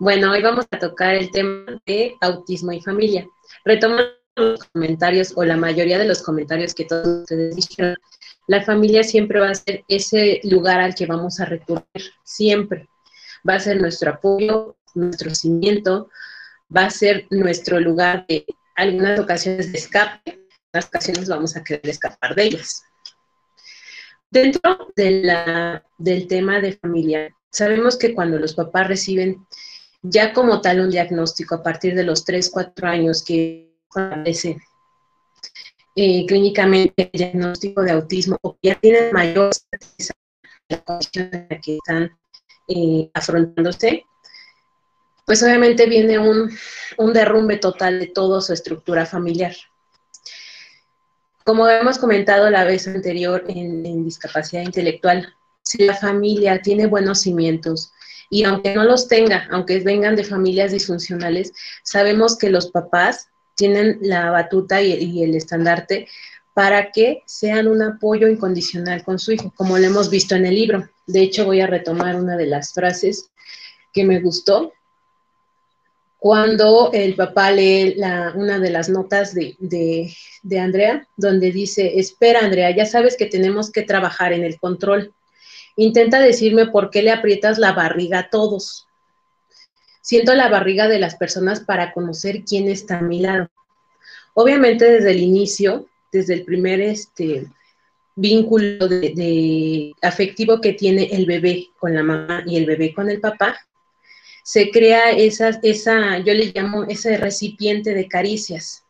Bueno, 0.00 0.32
hoy 0.32 0.42
vamos 0.42 0.66
a 0.72 0.80
tocar 0.80 1.14
el 1.14 1.30
tema 1.30 1.80
de 1.86 2.16
autismo 2.20 2.72
y 2.72 2.82
familia. 2.82 3.24
Retomando 3.64 4.23
los 4.36 4.64
comentarios 4.64 5.32
o 5.36 5.44
la 5.44 5.56
mayoría 5.56 5.98
de 5.98 6.06
los 6.06 6.22
comentarios 6.22 6.74
que 6.74 6.84
todos 6.84 7.20
ustedes 7.20 7.56
dijeron, 7.56 7.96
la 8.46 8.62
familia 8.62 9.02
siempre 9.02 9.40
va 9.40 9.50
a 9.50 9.54
ser 9.54 9.84
ese 9.88 10.40
lugar 10.44 10.80
al 10.80 10.94
que 10.94 11.06
vamos 11.06 11.40
a 11.40 11.44
recurrir, 11.44 12.12
siempre. 12.24 12.88
Va 13.48 13.54
a 13.54 13.60
ser 13.60 13.80
nuestro 13.80 14.10
apoyo, 14.10 14.76
nuestro 14.94 15.34
cimiento, 15.34 16.10
va 16.74 16.86
a 16.86 16.90
ser 16.90 17.26
nuestro 17.30 17.80
lugar 17.80 18.26
de 18.28 18.44
algunas 18.74 19.20
ocasiones 19.20 19.72
de 19.72 19.78
escape, 19.78 20.32
en 20.32 20.48
otras 20.68 20.86
ocasiones 20.86 21.28
vamos 21.28 21.56
a 21.56 21.62
querer 21.62 21.88
escapar 21.88 22.34
de 22.34 22.44
ellas. 22.44 22.82
Dentro 24.30 24.92
de 24.96 25.22
la, 25.22 25.84
del 25.96 26.26
tema 26.26 26.60
de 26.60 26.72
familia, 26.72 27.34
sabemos 27.50 27.96
que 27.96 28.14
cuando 28.14 28.38
los 28.38 28.54
papás 28.54 28.88
reciben 28.88 29.46
ya 30.02 30.32
como 30.32 30.60
tal 30.60 30.80
un 30.80 30.90
diagnóstico 30.90 31.54
a 31.54 31.62
partir 31.62 31.94
de 31.94 32.02
los 32.02 32.24
3, 32.24 32.50
4 32.50 32.88
años 32.88 33.22
que 33.24 33.73
establece 34.00 34.58
eh, 35.96 36.26
clínicamente 36.26 37.10
el 37.12 37.18
diagnóstico 37.18 37.82
de 37.82 37.92
autismo 37.92 38.36
o 38.42 38.56
ya 38.62 38.74
tienen 38.80 39.12
mayor 39.12 39.52
la 40.68 40.78
condición 40.82 41.30
en 41.32 41.46
la 41.50 41.60
que 41.60 41.76
están 41.76 42.18
eh, 42.68 43.10
afrontándose, 43.14 44.04
pues 45.26 45.42
obviamente 45.42 45.86
viene 45.86 46.18
un, 46.18 46.50
derrumbe 47.12 47.58
total 47.58 48.00
de 48.00 48.06
toda 48.08 48.40
su 48.40 48.52
estructura 48.52 49.06
familiar. 49.06 49.54
Como 51.44 51.68
hemos 51.68 51.98
comentado 51.98 52.50
la 52.50 52.64
vez 52.64 52.88
anterior 52.88 53.44
en 53.48 54.04
discapacidad 54.04 54.62
intelectual, 54.62 55.32
si 55.62 55.84
la 55.84 55.94
familia 55.94 56.60
tiene 56.60 56.86
buenos 56.86 57.20
cimientos, 57.20 57.92
y 58.30 58.44
aunque 58.44 58.74
no 58.74 58.84
los 58.84 59.06
tenga, 59.06 59.46
aunque 59.50 59.78
vengan 59.80 60.16
de 60.16 60.24
familias 60.24 60.72
disfuncionales, 60.72 61.52
sabemos 61.82 62.36
que 62.36 62.50
los 62.50 62.70
papás 62.70 63.28
tienen 63.54 63.98
la 64.02 64.30
batuta 64.30 64.82
y, 64.82 65.22
el 65.22 65.34
estandarte 65.34 66.08
para 66.52 66.92
que 66.92 67.22
sean 67.26 67.66
un 67.66 67.82
apoyo 67.82 68.28
incondicional 68.28 69.02
con 69.02 69.18
su 69.18 69.32
hijo, 69.32 69.52
como 69.56 69.76
lo 69.76 69.84
hemos 69.84 70.08
visto 70.08 70.36
en 70.36 70.46
el 70.46 70.54
libro. 70.54 70.88
De 71.06 71.20
hecho, 71.20 71.44
voy 71.44 71.60
a 71.60 71.66
retomar 71.66 72.16
una 72.16 72.36
de 72.36 72.46
las 72.46 72.72
frases 72.72 73.30
que 73.92 74.04
me 74.04 74.20
gustó. 74.20 74.72
Cuando 76.18 76.90
el 76.92 77.16
papá 77.16 77.50
lee 77.50 77.96
una 78.34 78.58
de 78.58 78.70
las 78.70 78.88
notas 78.88 79.34
de, 79.34 80.14
Andrea, 80.58 81.06
donde 81.16 81.50
dice, 81.50 81.98
espera 81.98 82.40
Andrea, 82.40 82.74
ya 82.74 82.86
sabes 82.86 83.16
que 83.16 83.26
tenemos 83.26 83.70
que 83.70 83.82
trabajar 83.82 84.32
en 84.32 84.44
el 84.44 84.58
control. 84.58 85.12
Intenta 85.76 86.20
decirme 86.20 86.66
por 86.66 86.88
qué 86.88 87.02
le 87.02 87.10
aprietas 87.10 87.58
la 87.58 87.72
barriga 87.72 88.20
a 88.20 88.30
todos. 88.30 88.86
Siento 90.04 90.34
la 90.34 90.50
barriga 90.50 90.86
de 90.86 90.98
las 90.98 91.16
personas 91.16 91.60
para 91.60 91.94
conocer 91.94 92.44
quién 92.44 92.68
está 92.68 92.98
a 92.98 93.00
mi 93.00 93.20
lado. 93.20 93.48
Obviamente 94.34 94.84
desde 94.84 95.12
el 95.12 95.20
inicio, 95.20 95.88
desde 96.12 96.34
el 96.34 96.44
primer 96.44 96.78
este, 96.82 97.46
vínculo 98.14 98.86
afectivo 100.02 100.60
que 100.60 100.74
tiene 100.74 101.04
el 101.04 101.24
bebé 101.24 101.68
con 101.78 101.94
la 101.94 102.02
mamá 102.02 102.42
y 102.46 102.58
el 102.58 102.66
bebé 102.66 102.92
con 102.92 103.08
el 103.08 103.18
papá, 103.18 103.56
se 104.42 104.70
crea 104.70 105.12
esa, 105.12 105.58
esa, 105.62 106.18
yo 106.18 106.34
le 106.34 106.52
llamo 106.54 106.84
ese 106.84 107.16
recipiente 107.16 107.94
de 107.94 108.06
caricias. 108.06 108.84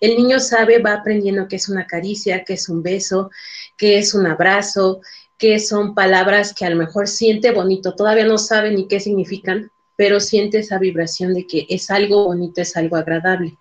El 0.00 0.16
niño 0.16 0.38
sabe, 0.38 0.80
va 0.80 0.92
aprendiendo 0.92 1.48
qué 1.48 1.56
es 1.56 1.70
una 1.70 1.86
caricia, 1.86 2.44
qué 2.44 2.52
es 2.52 2.68
un 2.68 2.82
beso, 2.82 3.30
qué 3.78 3.96
es 3.96 4.12
un 4.12 4.26
abrazo, 4.26 5.00
qué 5.38 5.60
son 5.60 5.94
palabras 5.94 6.52
que 6.52 6.66
a 6.66 6.70
lo 6.70 6.76
mejor 6.76 7.08
siente 7.08 7.52
bonito, 7.52 7.94
todavía 7.94 8.26
no 8.26 8.36
sabe 8.36 8.70
ni 8.70 8.86
qué 8.86 9.00
significan, 9.00 9.70
pero 9.98 10.20
siente 10.20 10.60
esa 10.60 10.78
vibración 10.78 11.34
de 11.34 11.44
que 11.44 11.66
es 11.68 11.90
algo 11.90 12.26
bonito, 12.26 12.60
es 12.60 12.76
algo 12.76 12.94
agradable. 12.94 13.58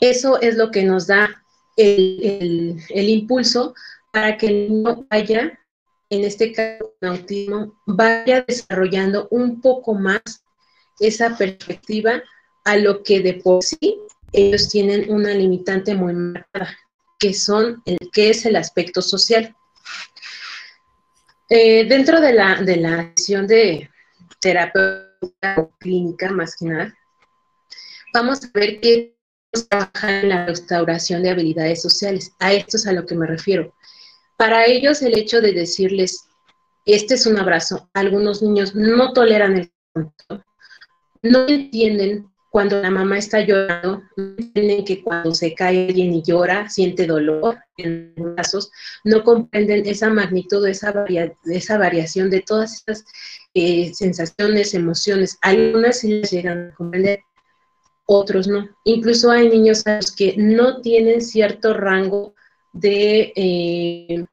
Eso 0.00 0.40
es 0.40 0.56
lo 0.56 0.70
que 0.70 0.82
nos 0.82 1.06
da 1.06 1.44
el, 1.76 2.80
impulso 2.88 3.74
para 4.10 4.38
que 4.38 4.46
el 4.46 4.72
niño 4.72 5.06
vaya, 5.10 5.60
en 6.08 6.24
este 6.24 6.52
caso 6.52 6.94
el 7.02 7.08
autismo, 7.10 7.74
vaya 7.84 8.46
desarrollando 8.48 9.28
un 9.30 9.60
poco 9.60 9.92
más 9.92 10.22
esa 10.98 11.36
perspectiva 11.36 12.22
a 12.64 12.78
lo 12.78 13.02
que 13.02 13.20
de 13.20 13.34
por 13.34 13.62
sí 13.62 13.98
ellos 14.32 14.70
tienen 14.70 15.12
una 15.12 15.34
limitante 15.34 15.94
muy 15.94 16.14
marcada, 16.14 16.74
que 17.18 17.34
son 17.34 17.82
el 17.84 17.98
que 18.10 18.30
es 18.30 18.46
el 18.46 18.56
aspecto 18.56 19.02
social. 19.02 19.54
Eh, 21.48 21.84
dentro 21.84 22.20
de 22.20 22.32
la, 22.32 22.60
de 22.62 22.76
la 22.76 23.12
sesión 23.16 23.46
de 23.46 23.88
terapia 24.40 25.06
clínica, 25.78 26.30
más 26.30 26.56
que 26.56 26.66
nada, 26.66 26.94
vamos 28.12 28.44
a 28.44 28.50
ver 28.52 28.80
que 28.80 29.16
trabajar 29.68 30.24
en 30.24 30.28
la 30.30 30.46
restauración 30.46 31.22
de 31.22 31.30
habilidades 31.30 31.82
sociales. 31.82 32.32
A 32.40 32.52
esto 32.52 32.76
es 32.76 32.86
a 32.86 32.92
lo 32.92 33.06
que 33.06 33.14
me 33.14 33.26
refiero. 33.26 33.74
Para 34.36 34.66
ellos 34.66 35.02
el 35.02 35.16
hecho 35.16 35.40
de 35.40 35.52
decirles, 35.52 36.28
este 36.84 37.14
es 37.14 37.26
un 37.26 37.38
abrazo, 37.38 37.88
algunos 37.94 38.42
niños 38.42 38.74
no 38.74 39.12
toleran 39.12 39.56
el 39.56 39.72
contacto, 39.92 40.44
no 41.22 41.48
entienden 41.48 42.28
cuando 42.56 42.80
la 42.80 42.90
mamá 42.90 43.18
está 43.18 43.40
llorando, 43.40 44.02
entienden 44.16 44.82
que 44.86 45.02
cuando 45.02 45.34
se 45.34 45.54
cae 45.54 45.88
alguien 45.88 46.14
y 46.14 46.22
llora, 46.22 46.70
siente 46.70 47.06
dolor 47.06 47.58
en 47.76 48.14
los 48.16 48.34
brazos, 48.34 48.70
no 49.04 49.22
comprenden 49.24 49.84
esa 49.84 50.08
magnitud, 50.08 50.66
esa, 50.66 50.90
variación 51.76 52.30
de 52.30 52.40
todas 52.40 52.82
esas 52.82 53.04
eh, 53.52 53.92
sensaciones, 53.92 54.72
emociones. 54.72 55.36
Algunas 55.42 55.98
sí 55.98 56.18
las 56.18 56.30
llegan 56.30 56.70
a 56.70 56.74
comprender, 56.74 57.20
otros 58.06 58.48
no. 58.48 58.66
Incluso 58.84 59.30
hay 59.30 59.50
niños 59.50 59.84
que 60.16 60.34
no 60.38 60.80
tienen 60.80 61.20
cierto 61.20 61.74
rango 61.74 62.34
de, 62.72 63.34
eh, 63.36 64.24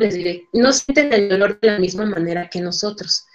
les 0.00 0.14
diré? 0.14 0.48
No 0.54 0.72
sienten 0.72 1.12
el 1.12 1.28
dolor 1.28 1.60
de 1.60 1.72
la 1.72 1.78
misma 1.78 2.06
manera 2.06 2.48
que 2.48 2.62
nosotros. 2.62 3.26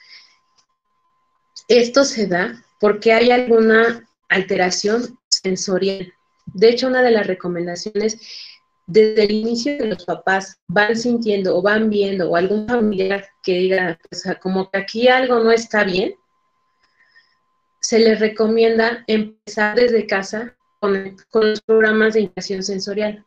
Esto 1.68 2.04
se 2.06 2.26
da 2.26 2.60
porque 2.84 3.14
hay 3.14 3.32
alguna 3.32 4.06
alteración 4.28 5.18
sensorial. 5.30 6.14
De 6.48 6.68
hecho, 6.68 6.88
una 6.88 7.02
de 7.02 7.12
las 7.12 7.28
recomendaciones 7.28 8.20
desde 8.86 9.24
el 9.24 9.32
inicio 9.32 9.78
que 9.78 9.86
los 9.86 10.04
papás 10.04 10.60
van 10.68 10.98
sintiendo 10.98 11.56
o 11.56 11.62
van 11.62 11.90
viendo 11.90 12.30
o 12.30 12.36
algún 12.36 12.68
familiar 12.68 13.26
que 13.42 13.54
diga, 13.54 13.98
pues, 14.10 14.26
como 14.42 14.70
que 14.70 14.80
aquí 14.80 15.08
algo 15.08 15.40
no 15.40 15.54
está 15.54 15.86
bien, 15.86 16.16
se 17.80 18.00
les 18.00 18.20
recomienda 18.20 19.06
empezar 19.08 19.78
desde 19.78 20.06
casa 20.06 20.58
con, 20.82 21.16
los 21.32 21.62
programas 21.62 22.16
de 22.16 22.20
integración 22.24 22.64
sensorial. 22.64 23.26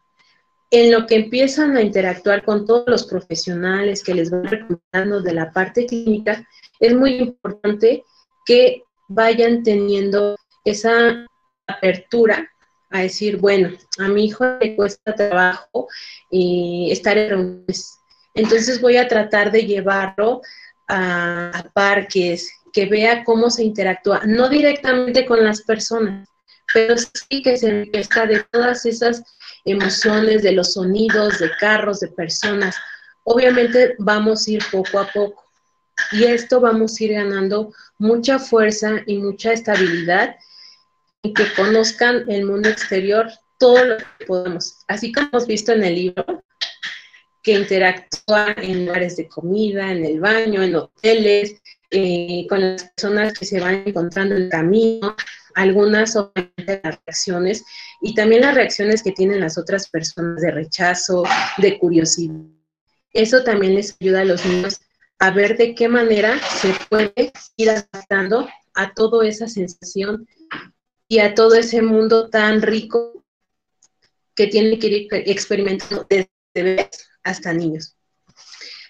En 0.70 0.92
lo 0.92 1.06
que 1.06 1.14
empiezan 1.14 1.78
a 1.78 1.80
interactuar 1.80 2.44
con 2.44 2.66
todos 2.66 2.84
los 2.88 3.06
profesionales 3.06 4.04
que 4.04 4.12
les 4.12 4.30
van 4.30 4.44
recomendando 4.44 5.22
de 5.22 5.32
la 5.32 5.50
parte 5.50 5.86
clínica, 5.86 6.46
es 6.78 6.94
muy 6.94 7.14
importante 7.14 8.04
que 8.44 8.82
vayan 9.08 9.62
teniendo 9.62 10.36
esa 10.64 11.26
apertura 11.66 12.48
a 12.90 13.00
decir, 13.00 13.38
bueno, 13.38 13.70
a 13.98 14.08
mi 14.08 14.26
hijo 14.26 14.44
le 14.60 14.76
cuesta 14.76 15.14
trabajo 15.14 15.88
y 16.30 16.88
estar 16.90 17.18
en 17.18 17.30
reuniones. 17.30 17.98
Entonces 18.34 18.80
voy 18.80 18.96
a 18.96 19.08
tratar 19.08 19.50
de 19.50 19.66
llevarlo 19.66 20.42
a, 20.88 21.64
parques, 21.74 22.50
que 22.72 22.86
vea 22.86 23.24
cómo 23.24 23.50
se 23.50 23.64
interactúa, 23.64 24.20
no 24.26 24.48
directamente 24.48 25.24
con 25.24 25.42
las 25.42 25.62
personas, 25.62 26.28
pero 26.74 26.96
sí 26.98 27.42
que 27.42 27.56
se 27.56 27.68
empieza 27.68 28.26
de 28.26 28.44
todas 28.50 28.84
esas 28.84 29.22
emociones, 29.64 30.42
de 30.42 30.52
los 30.52 30.74
sonidos, 30.74 31.38
de 31.38 31.50
carros, 31.58 32.00
de 32.00 32.08
personas. 32.08 32.76
Obviamente 33.24 33.94
vamos 33.98 34.46
a 34.46 34.50
ir 34.50 34.62
poco 34.70 34.98
a 35.00 35.06
poco 35.06 35.45
y 36.12 36.24
esto 36.24 36.60
vamos 36.60 37.00
a 37.00 37.04
ir 37.04 37.12
ganando 37.12 37.72
mucha 37.98 38.38
fuerza 38.38 39.02
y 39.06 39.18
mucha 39.18 39.52
estabilidad 39.52 40.36
y 41.22 41.32
que 41.32 41.52
conozcan 41.54 42.24
el 42.30 42.44
mundo 42.44 42.68
exterior 42.68 43.28
todo 43.58 43.84
lo 43.84 43.96
que 43.98 44.26
podamos. 44.26 44.78
Así 44.86 45.12
como 45.12 45.28
hemos 45.32 45.46
visto 45.46 45.72
en 45.72 45.84
el 45.84 45.94
libro, 45.94 46.44
que 47.42 47.52
interactúa 47.52 48.54
en 48.56 48.86
lugares 48.86 49.16
de 49.16 49.28
comida, 49.28 49.92
en 49.92 50.04
el 50.04 50.20
baño, 50.20 50.62
en 50.62 50.74
hoteles, 50.74 51.62
eh, 51.90 52.46
con 52.48 52.60
las 52.60 52.84
personas 52.84 53.32
que 53.38 53.46
se 53.46 53.60
van 53.60 53.84
encontrando 53.86 54.34
en 54.34 54.42
el 54.42 54.48
camino, 54.48 55.14
algunas 55.54 56.16
obviamente 56.16 56.80
las 56.82 56.98
reacciones 57.06 57.64
y 58.02 58.14
también 58.14 58.42
las 58.42 58.54
reacciones 58.54 59.02
que 59.02 59.12
tienen 59.12 59.40
las 59.40 59.56
otras 59.56 59.88
personas 59.88 60.42
de 60.42 60.50
rechazo, 60.50 61.22
de 61.58 61.78
curiosidad. 61.78 62.34
Eso 63.12 63.44
también 63.44 63.74
les 63.76 63.96
ayuda 64.00 64.22
a 64.22 64.24
los 64.24 64.44
niños 64.44 64.80
a 65.18 65.30
ver 65.30 65.56
de 65.56 65.74
qué 65.74 65.88
manera 65.88 66.38
se 66.40 66.74
puede 66.88 67.32
ir 67.56 67.70
adaptando 67.70 68.48
a 68.74 68.92
toda 68.92 69.26
esa 69.26 69.48
sensación 69.48 70.28
y 71.08 71.20
a 71.20 71.34
todo 71.34 71.54
ese 71.54 71.82
mundo 71.82 72.28
tan 72.28 72.62
rico 72.62 73.24
que 74.34 74.46
tiene 74.46 74.78
que 74.78 74.86
ir 74.88 75.08
experimentando 75.10 76.06
desde 76.08 76.30
bebés 76.54 77.08
hasta 77.22 77.52
niños. 77.52 77.96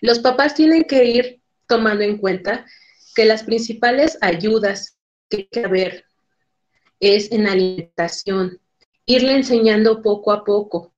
Los 0.01 0.19
papás 0.19 0.55
tienen 0.55 0.85
que 0.85 1.05
ir 1.05 1.41
tomando 1.67 2.03
en 2.05 2.19
cuenta 2.19 2.67
que 3.15 3.25
las 3.25 3.45
principales 3.45 4.19
ayudas 4.21 4.99
que 5.29 5.37
hay 5.37 5.49
que 5.51 5.65
haber 5.65 6.05
es 7.01 7.31
en 7.33 7.47
alimentación, 7.47 8.61
irle 9.05 9.35
enseñando 9.35 10.03
poco 10.03 10.33
a 10.33 10.45
poco 10.45 10.95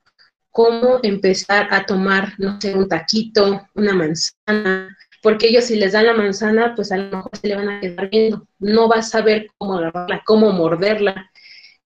cómo 0.50 0.98
empezar 1.02 1.68
a 1.70 1.86
tomar, 1.86 2.34
no 2.38 2.60
sé, 2.60 2.74
un 2.74 2.88
taquito, 2.88 3.68
una 3.74 3.92
manzana, 3.92 4.97
porque 5.22 5.48
ellos 5.48 5.64
si 5.64 5.76
les 5.76 5.92
dan 5.92 6.06
la 6.06 6.14
manzana, 6.14 6.74
pues 6.74 6.92
a 6.92 6.96
lo 6.96 7.16
mejor 7.16 7.30
se 7.40 7.48
le 7.48 7.56
van 7.56 7.68
a 7.68 7.80
quedar 7.80 8.10
viendo, 8.10 8.46
no 8.58 8.88
va 8.88 8.96
a 8.96 9.02
saber 9.02 9.48
cómo 9.58 9.78
agarrarla, 9.78 10.22
cómo 10.24 10.52
morderla. 10.52 11.30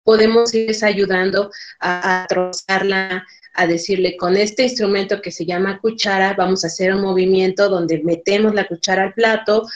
Podemos 0.05 0.53
ir 0.55 0.75
ayudando 0.83 1.51
a, 1.79 2.23
a 2.23 2.27
trozarla, 2.27 3.25
a 3.55 3.67
decirle 3.67 4.17
con 4.17 4.37
este 4.37 4.65
instrumento 4.65 5.21
que 5.21 5.31
se 5.31 5.47
llama 5.47 5.79
cuchara, 5.81 6.35
vamos 6.35 6.65
a 6.65 6.69
hacer 6.69 6.95
un 6.95 7.03
movimiento 7.03 7.69
donde 7.69 8.03
metemos 8.03 8.55
la 8.55 8.67
cuchara 8.67 9.05
al 9.05 9.15
plato, 9.15 9.67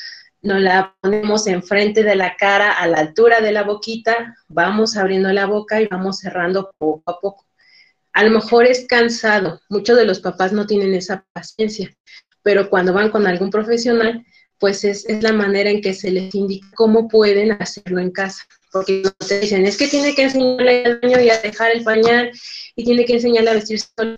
nos 0.42 0.60
la 0.60 0.94
ponemos 1.00 1.46
enfrente 1.46 2.02
de 2.02 2.16
la 2.16 2.36
cara 2.36 2.72
a 2.72 2.86
la 2.86 2.98
altura 2.98 3.40
de 3.40 3.52
la 3.52 3.64
boquita, 3.64 4.36
vamos 4.48 4.96
abriendo 4.96 5.32
la 5.32 5.46
boca 5.46 5.80
y 5.80 5.86
vamos 5.86 6.18
cerrando 6.18 6.70
poco 6.78 7.02
a 7.10 7.20
poco. 7.20 7.46
A 8.12 8.24
lo 8.24 8.30
mejor 8.30 8.64
es 8.64 8.86
cansado, 8.86 9.60
muchos 9.68 9.96
de 9.96 10.06
los 10.06 10.20
papás 10.20 10.52
no 10.52 10.66
tienen 10.66 10.94
esa 10.94 11.26
paciencia, 11.32 11.94
pero 12.46 12.70
cuando 12.70 12.92
van 12.92 13.10
con 13.10 13.26
algún 13.26 13.50
profesional, 13.50 14.24
pues 14.60 14.84
es, 14.84 15.04
la 15.20 15.32
manera 15.32 15.68
en 15.68 15.80
que 15.80 15.92
se 15.92 16.12
les 16.12 16.32
indica 16.32 16.68
cómo 16.76 17.08
pueden 17.08 17.50
hacerlo 17.50 17.98
en 17.98 18.12
casa. 18.12 18.44
Porque 18.70 19.02
te 19.26 19.40
dicen, 19.40 19.66
es 19.66 19.76
que 19.76 19.88
tiene 19.88 20.14
que 20.14 20.22
enseñarle 20.22 20.84
al 20.84 21.00
baño 21.00 21.20
y 21.20 21.28
a 21.28 21.40
dejar 21.40 21.72
el 21.72 21.82
pañal, 21.82 22.30
y 22.76 22.84
tiene 22.84 23.04
que 23.04 23.14
enseñarle 23.14 23.50
a 23.50 23.54
vestir 23.54 23.80
solo. 23.80 24.16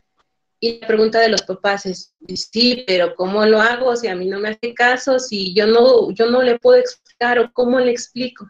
Y 0.61 0.79
la 0.79 0.87
pregunta 0.87 1.21
de 1.21 1.31
los 1.31 1.41
papás 1.41 1.87
es, 1.87 2.13
sí, 2.35 2.85
pero 2.87 3.15
¿cómo 3.15 3.47
lo 3.47 3.63
hago 3.63 3.97
si 3.97 4.09
a 4.09 4.15
mí 4.15 4.27
no 4.27 4.39
me 4.41 4.51
hace 4.51 4.75
caso, 4.75 5.19
si 5.19 5.55
yo 5.55 5.67
no, 5.67 6.11
yo 6.11 6.29
no 6.29 6.43
le 6.43 6.59
puedo 6.59 6.79
explicar 6.79 7.39
o 7.39 7.51
cómo 7.55 7.81
le 7.81 7.93
explico? 7.93 8.47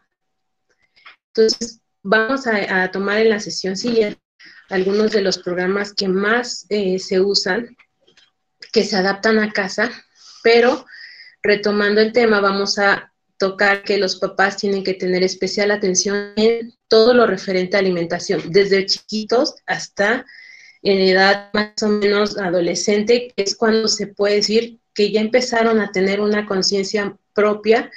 Entonces, 1.28 1.80
vamos 2.02 2.48
a, 2.48 2.90
tomar 2.90 3.20
en 3.20 3.30
la 3.30 3.38
sesión 3.38 3.76
siguiente 3.76 4.18
algunos 4.70 5.12
de 5.12 5.22
los 5.22 5.38
programas 5.38 5.94
que 5.94 6.08
más 6.08 6.66
eh, 6.68 6.98
se 6.98 7.20
usan, 7.20 7.76
que 8.72 8.84
se 8.84 8.96
adaptan 8.96 9.38
a 9.38 9.52
casa, 9.52 9.90
pero 10.42 10.86
retomando 11.42 12.00
el 12.00 12.12
tema, 12.12 12.40
vamos 12.40 12.78
a 12.78 13.12
tocar 13.38 13.82
que 13.82 13.98
los 13.98 14.16
papás 14.16 14.56
tienen 14.56 14.82
que 14.82 14.94
tener 14.94 15.22
especial 15.22 15.70
atención 15.70 16.32
en 16.36 16.74
todo 16.88 17.14
lo 17.14 17.26
referente 17.26 17.76
a 17.76 17.80
alimentación, 17.80 18.42
desde 18.50 18.86
chiquitos 18.86 19.54
hasta 19.66 20.26
en 20.82 20.98
edad 20.98 21.50
más 21.52 21.82
o 21.82 21.88
menos 21.88 22.36
adolescente, 22.38 23.32
que 23.34 23.42
es 23.42 23.56
cuando 23.56 23.88
se 23.88 24.08
puede 24.08 24.36
decir 24.36 24.78
que 24.94 25.12
ya 25.12 25.20
empezaron 25.20 25.80
a 25.80 25.92
tener 25.92 26.20
una 26.20 26.46
conciencia 26.46 27.16
propia 27.32 27.90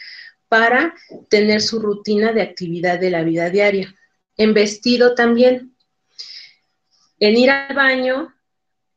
para 0.48 0.94
tener 1.30 1.62
su 1.62 1.80
rutina 1.80 2.34
de 2.34 2.42
actividad 2.42 3.00
de 3.00 3.10
la 3.10 3.24
vida 3.24 3.50
diaria. 3.50 3.96
En 4.38 4.54
vestido 4.54 5.16
también, 5.16 5.76
en 7.20 7.38
ir 7.38 7.50
al 7.50 7.76
baño 7.76 8.34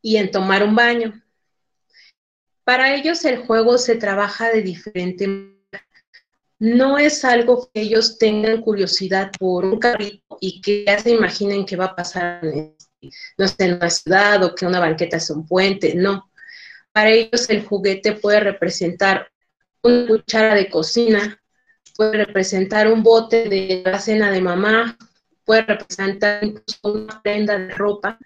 y 0.02 0.16
en 0.16 0.30
tomar 0.30 0.62
un 0.62 0.74
baño. 0.74 1.23
Para 2.64 2.94
ellos 2.94 3.24
el 3.24 3.38
juego 3.38 3.78
se 3.78 3.96
trabaja 3.96 4.50
de 4.50 4.62
diferente 4.62 5.26
manera. 5.26 5.54
No 6.58 6.98
es 6.98 7.24
algo 7.24 7.68
que 7.72 7.82
ellos 7.82 8.18
tengan 8.18 8.62
curiosidad 8.62 9.30
por 9.38 9.64
un 9.64 9.78
carrito 9.78 10.38
y 10.40 10.60
que 10.60 10.84
ya 10.84 10.98
se 10.98 11.10
imaginen 11.10 11.66
que 11.66 11.76
va 11.76 11.86
a 11.86 11.96
pasar 11.96 12.44
en 12.44 12.74
no 13.36 13.48
sé, 13.48 13.64
en 13.64 13.74
una 13.74 13.90
ciudad 13.90 14.42
o 14.42 14.54
que 14.54 14.66
una 14.66 14.80
banqueta 14.80 15.16
es 15.16 15.30
un 15.30 15.46
puente, 15.46 15.94
no. 15.94 16.30
Para 16.92 17.10
ellos 17.10 17.48
el 17.50 17.64
juguete 17.64 18.12
puede 18.12 18.40
representar 18.40 19.30
una 19.82 20.06
cuchara 20.06 20.54
de 20.54 20.70
cocina, 20.70 21.40
puede 21.96 22.24
representar 22.24 22.90
un 22.90 23.02
bote 23.02 23.48
de 23.48 23.82
la 23.84 23.98
cena 23.98 24.30
de 24.30 24.40
mamá, 24.40 24.96
puede 25.44 25.62
representar 25.62 26.44
incluso 26.44 26.78
una 26.84 27.20
prenda 27.22 27.58
de 27.58 27.74
ropa, 27.74 28.18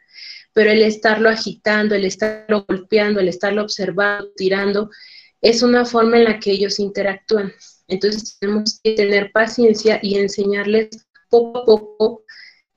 pero 0.58 0.72
el 0.72 0.82
estarlo 0.82 1.28
agitando, 1.28 1.94
el 1.94 2.04
estarlo 2.04 2.64
golpeando, 2.66 3.20
el 3.20 3.28
estarlo 3.28 3.62
observando, 3.62 4.32
tirando, 4.36 4.90
es 5.40 5.62
una 5.62 5.84
forma 5.84 6.16
en 6.16 6.24
la 6.24 6.40
que 6.40 6.50
ellos 6.50 6.80
interactúan. 6.80 7.52
Entonces 7.86 8.36
tenemos 8.40 8.80
que 8.82 8.94
tener 8.94 9.30
paciencia 9.30 10.00
y 10.02 10.18
enseñarles 10.18 10.88
poco 11.30 11.60
a 11.60 11.64
poco 11.64 12.24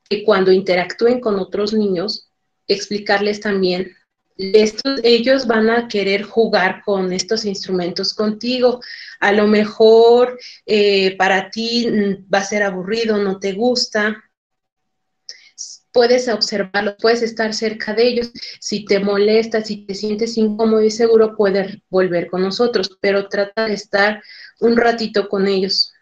que 0.08 0.24
cuando 0.24 0.52
interactúen 0.52 1.20
con 1.20 1.40
otros 1.40 1.74
niños, 1.74 2.30
explicarles 2.68 3.40
también, 3.40 3.98
estos, 4.38 5.00
ellos 5.02 5.48
van 5.48 5.72
a 5.72 5.88
querer 5.88 6.22
jugar 6.22 6.84
con 6.86 7.12
estos 7.12 7.46
instrumentos 7.46 8.14
contigo. 8.14 8.80
A 9.20 9.32
lo 9.32 9.48
mejor 9.48 10.38
eh, 10.68 11.18
para 11.18 11.50
ti 11.50 11.88
mm, 11.88 12.32
va 12.32 12.38
a 12.38 12.44
ser 12.44 12.62
aburrido, 12.62 13.18
no 13.18 13.40
te 13.40 13.54
gusta, 13.54 14.24
puedes 15.92 16.28
observarlos, 16.28 16.96
puedes 17.00 17.22
estar 17.22 17.54
cerca 17.54 17.94
de 17.94 18.08
ellos. 18.08 18.32
Si 18.60 18.86
te 18.86 19.00
molesta, 19.00 19.64
si 19.64 19.86
te 19.86 19.96
sientes 19.96 20.38
incómodo 20.38 20.84
y 20.84 20.92
seguro, 20.92 21.36
puedes 21.36 21.78
volver 21.90 22.28
con 22.28 22.42
nosotros, 22.42 22.98
pero 23.02 23.28
trata 23.28 23.68
de 23.68 23.74
estar 23.74 24.24
un 24.60 24.78
ratito 24.78 25.28
con 25.30 25.48
ellos. 25.48 25.94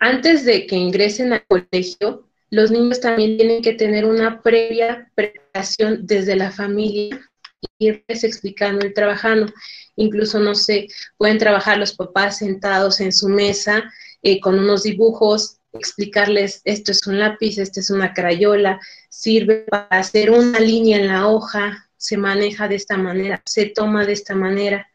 Antes 0.00 0.44
de 0.44 0.66
que 0.66 0.76
ingresen 0.76 1.32
al 1.32 1.44
colegio, 1.46 2.28
los 2.50 2.70
niños 2.70 3.00
también 3.00 3.36
tienen 3.36 3.62
que 3.62 3.74
tener 3.74 4.04
una 4.04 4.42
previa 4.42 5.10
preparación 5.14 6.06
desde 6.06 6.36
la 6.36 6.50
familia, 6.50 7.20
irles 7.78 8.24
explicando 8.24 8.86
y 8.86 8.94
trabajando. 8.94 9.52
Incluso, 9.96 10.38
no 10.38 10.54
sé, 10.54 10.86
pueden 11.16 11.38
trabajar 11.38 11.78
los 11.78 11.94
papás 11.94 12.38
sentados 12.38 13.00
en 13.00 13.12
su 13.12 13.28
mesa 13.28 13.92
eh, 14.22 14.40
con 14.40 14.58
unos 14.58 14.84
dibujos, 14.84 15.57
explicarles 15.72 16.60
esto 16.64 16.92
es 16.92 17.06
un 17.06 17.18
lápiz, 17.18 17.58
esto 17.58 17.80
es 17.80 17.90
una 17.90 18.14
crayola, 18.14 18.80
sirve 19.08 19.64
para 19.68 19.86
hacer 19.90 20.30
una 20.30 20.60
línea 20.60 20.98
en 20.98 21.08
la 21.08 21.28
hoja, 21.28 21.88
se 21.96 22.16
maneja 22.16 22.68
de 22.68 22.76
esta 22.76 22.96
manera, 22.96 23.42
se 23.44 23.66
toma 23.66 24.06
de 24.06 24.12
esta 24.12 24.34
manera. 24.34 24.88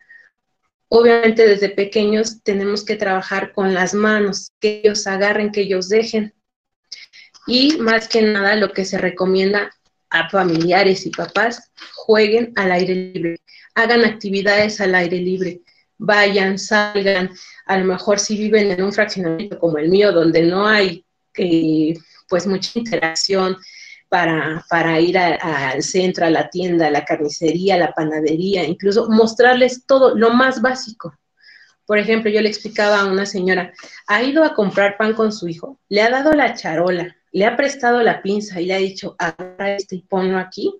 Obviamente 0.87 1.47
desde 1.47 1.69
pequeños 1.69 2.43
tenemos 2.43 2.85
que 2.85 2.95
trabajar 2.95 3.51
con 3.51 3.73
las 3.73 3.93
manos, 3.93 4.51
que 4.59 4.81
ellos 4.83 5.07
agarren, 5.07 5.51
que 5.51 5.61
ellos 5.61 5.89
dejen. 5.89 6.33
Y 7.45 7.77
más 7.77 8.07
que 8.07 8.21
nada 8.21 8.55
lo 8.55 8.71
que 8.71 8.85
se 8.85 8.97
recomienda 8.97 9.71
a 10.09 10.29
familiares 10.29 11.05
y 11.05 11.09
papás, 11.09 11.71
jueguen 11.93 12.53
al 12.55 12.71
aire 12.71 12.93
libre, 12.93 13.41
hagan 13.73 14.05
actividades 14.05 14.79
al 14.79 14.95
aire 14.95 15.17
libre, 15.17 15.61
vayan, 15.97 16.59
salgan, 16.59 17.31
a 17.65 17.77
lo 17.77 17.85
mejor 17.85 18.19
si 18.19 18.37
viven 18.37 18.71
en 18.71 18.83
un 18.83 18.93
fraccionamiento 18.93 19.59
como 19.59 19.77
el 19.77 19.89
mío, 19.89 20.11
donde 20.11 20.43
no 20.43 20.67
hay 20.67 21.05
eh, 21.37 21.93
pues 22.27 22.45
mucha 22.47 22.77
interacción 22.77 23.57
para, 24.09 24.63
para 24.69 24.99
ir 24.99 25.17
al 25.17 25.81
centro, 25.81 26.25
a 26.25 26.29
la 26.29 26.49
tienda, 26.49 26.87
a 26.87 26.91
la 26.91 27.03
carnicería, 27.03 27.75
a 27.75 27.79
la 27.79 27.93
panadería, 27.93 28.63
incluso 28.63 29.09
mostrarles 29.09 29.85
todo 29.85 30.15
lo 30.15 30.29
más 30.29 30.61
básico. 30.61 31.17
Por 31.85 31.97
ejemplo, 31.97 32.29
yo 32.29 32.41
le 32.41 32.49
explicaba 32.49 33.01
a 33.01 33.05
una 33.05 33.25
señora, 33.25 33.73
ha 34.07 34.21
ido 34.21 34.43
a 34.43 34.53
comprar 34.53 34.97
pan 34.97 35.13
con 35.13 35.33
su 35.33 35.47
hijo, 35.47 35.79
le 35.89 36.01
ha 36.01 36.09
dado 36.09 36.33
la 36.33 36.53
charola, 36.53 37.15
le 37.31 37.45
ha 37.45 37.57
prestado 37.57 38.01
la 38.03 38.21
pinza 38.21 38.61
y 38.61 38.67
le 38.67 38.75
ha 38.75 38.77
dicho, 38.77 39.15
agarra 39.17 39.75
este 39.75 39.95
y 39.95 40.01
ponlo 40.03 40.37
aquí. 40.37 40.79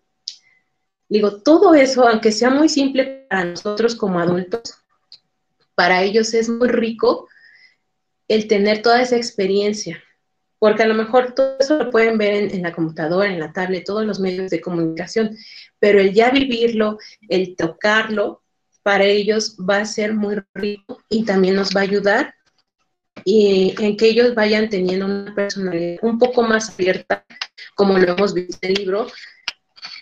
Digo, 1.09 1.41
todo 1.41 1.73
eso, 1.73 2.07
aunque 2.07 2.31
sea 2.31 2.49
muy 2.49 2.69
simple 2.69 3.25
para 3.29 3.45
nosotros 3.45 3.95
como 3.95 4.19
adultos, 4.19 4.82
para 5.75 6.03
ellos 6.03 6.33
es 6.33 6.49
muy 6.49 6.69
rico 6.69 7.27
el 8.27 8.47
tener 8.47 8.81
toda 8.81 9.01
esa 9.01 9.17
experiencia, 9.17 10.01
porque 10.59 10.83
a 10.83 10.87
lo 10.87 10.93
mejor 10.93 11.33
todo 11.33 11.57
eso 11.59 11.77
lo 11.77 11.89
pueden 11.89 12.17
ver 12.17 12.53
en, 12.53 12.61
la 12.61 12.71
computadora, 12.71 13.31
en 13.31 13.39
la 13.39 13.51
tablet, 13.51 13.85
todos 13.85 14.05
los 14.05 14.19
medios 14.19 14.49
de 14.49 14.61
comunicación, 14.61 15.37
pero 15.79 15.99
el 15.99 16.13
ya 16.13 16.31
vivirlo, 16.31 16.97
el 17.27 17.55
tocarlo, 17.55 18.41
para 18.81 19.05
ellos 19.05 19.57
va 19.57 19.77
a 19.77 19.85
ser 19.85 20.13
muy 20.13 20.35
rico 20.53 21.01
y 21.09 21.23
también 21.23 21.55
nos 21.55 21.75
va 21.75 21.81
a 21.81 21.83
ayudar 21.83 22.35
y 23.25 23.73
en 23.79 23.95
que 23.95 24.07
ellos 24.07 24.35
vayan 24.35 24.69
teniendo 24.69 25.05
una 25.05 25.33
personalidad 25.33 25.99
un 26.01 26.19
poco 26.19 26.43
más 26.43 26.69
abierta, 26.69 27.25
como 27.75 27.97
lo 27.97 28.11
hemos 28.11 28.33
visto 28.33 28.57
en 28.61 28.71
el 28.71 28.77
libro, 28.77 29.07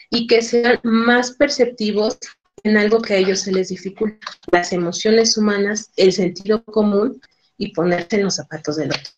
y 0.10 0.28
que 0.28 0.42
sean 0.42 0.80
más 0.84 1.32
perceptivos 1.32 2.18
en 2.64 2.78
algo 2.78 3.02
que 3.02 3.14
a 3.14 3.18
ellos 3.18 3.42
se 3.42 3.52
les 3.52 3.70
dificulta, 3.70 4.28
las 4.52 4.72
emociones 4.74 5.38
humanas, 5.38 5.92
el 5.96 6.14
sentido 6.14 6.64
común 6.64 7.20
y 7.58 7.74
ponerse 7.74 8.18
en 8.18 8.24
los 8.24 8.36
zapatos 8.36 8.76
del 8.76 8.90
otro. 8.90 9.12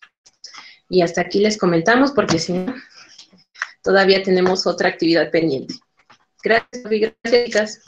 Y 0.88 1.02
hasta 1.02 1.22
aquí 1.22 1.40
les 1.40 1.58
comentamos 1.58 2.12
porque 2.12 2.38
si 2.38 2.52
no, 2.52 2.74
todavía 3.82 4.22
tenemos 4.22 4.66
otra 4.66 4.88
actividad 4.88 5.30
pendiente. 5.30 5.74
Gracias, 6.42 6.84
gracias. 7.50 7.84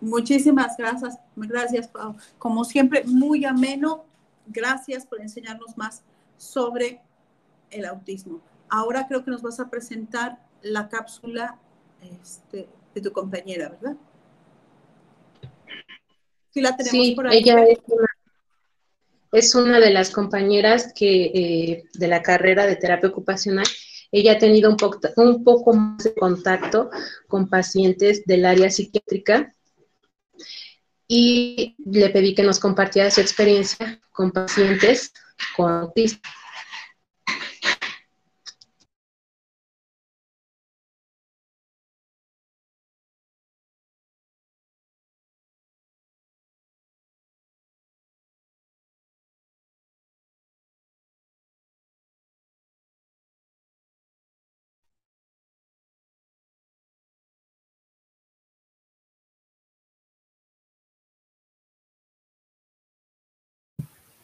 Muchísimas 0.00 0.76
gracias, 0.76 1.18
gracias, 1.34 1.88
Pau. 1.88 2.16
Como 2.38 2.64
siempre, 2.64 3.04
muy 3.04 3.44
ameno. 3.44 4.04
Gracias 4.46 5.04
por 5.04 5.20
enseñarnos 5.20 5.76
más 5.76 6.02
sobre 6.36 7.02
el 7.70 7.84
autismo. 7.84 8.40
Ahora 8.70 9.06
creo 9.06 9.24
que 9.24 9.30
nos 9.30 9.42
vas 9.42 9.60
a 9.60 9.68
presentar 9.68 10.38
la 10.62 10.88
cápsula 10.88 11.58
este, 12.22 12.68
de 12.94 13.00
tu 13.00 13.12
compañera, 13.12 13.68
¿verdad? 13.70 13.96
Sí, 16.50 16.60
la 16.60 16.76
tenemos 16.76 17.14
por 17.14 17.28
ahí. 17.28 17.38
Ella 17.38 17.64
es 19.32 19.54
una, 19.54 19.78
de 19.78 19.90
las 19.90 20.10
compañeras 20.10 20.92
que 20.94 21.24
eh, 21.26 21.84
de 21.92 22.08
la 22.08 22.22
carrera 22.22 22.66
de 22.66 22.76
terapia 22.76 23.10
ocupacional. 23.10 23.66
Ella 24.10 24.32
ha 24.32 24.38
tenido 24.38 24.70
un, 24.70 24.76
poco, 24.78 25.00
un 25.16 25.44
poco 25.44 25.74
más 25.74 26.04
de 26.04 26.14
contacto 26.14 26.90
con 27.26 27.48
pacientes 27.48 28.24
del 28.24 28.46
área 28.46 28.70
psiquiátrica 28.70 29.52
y 31.06 31.76
le 31.84 32.08
pedí 32.10 32.34
que 32.34 32.42
nos 32.42 32.58
compartiera 32.58 33.10
su 33.10 33.20
experiencia 33.20 34.00
con 34.12 34.30
pacientes 34.30 35.12
con 35.56 35.70
autismo. 35.72 36.20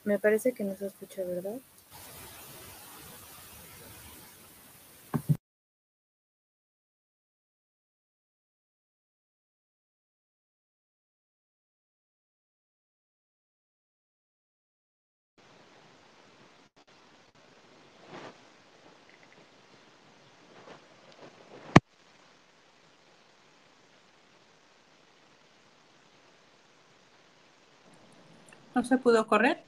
Me 0.04 0.18
parece 0.18 0.52
que 0.52 0.64
no 0.64 0.76
se 0.76 0.86
escucha, 0.86 1.22
¿verdad? 1.24 1.58
¿No 28.74 28.84
se 28.84 28.98
pudo 28.98 29.26
correr? 29.26 29.62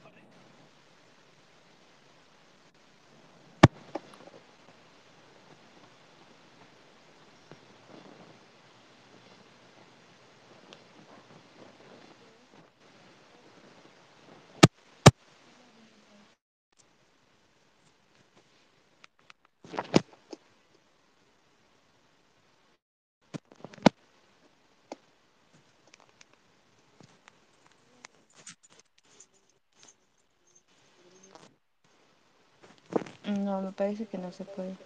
No, 33.27 33.61
me 33.61 33.73
parece 33.73 34.07
que 34.07 34.17
no 34.17 34.31
se 34.31 34.45
puede. 34.45 34.79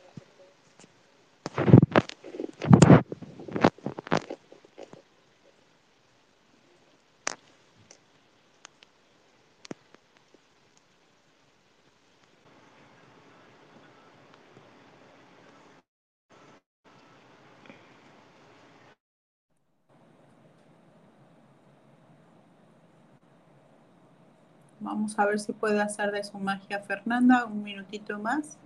Vamos 24.82 25.17
a 25.20 25.28
ver 25.28 25.39
si 25.39 25.54
puede 25.54 25.80
hacer 25.80 26.12
de 26.12 26.24
su 26.24 26.39
magia 26.39 26.80
Fernanda 26.80 27.46
un 27.46 27.62
minutito 27.62 28.17
más. 28.17 28.58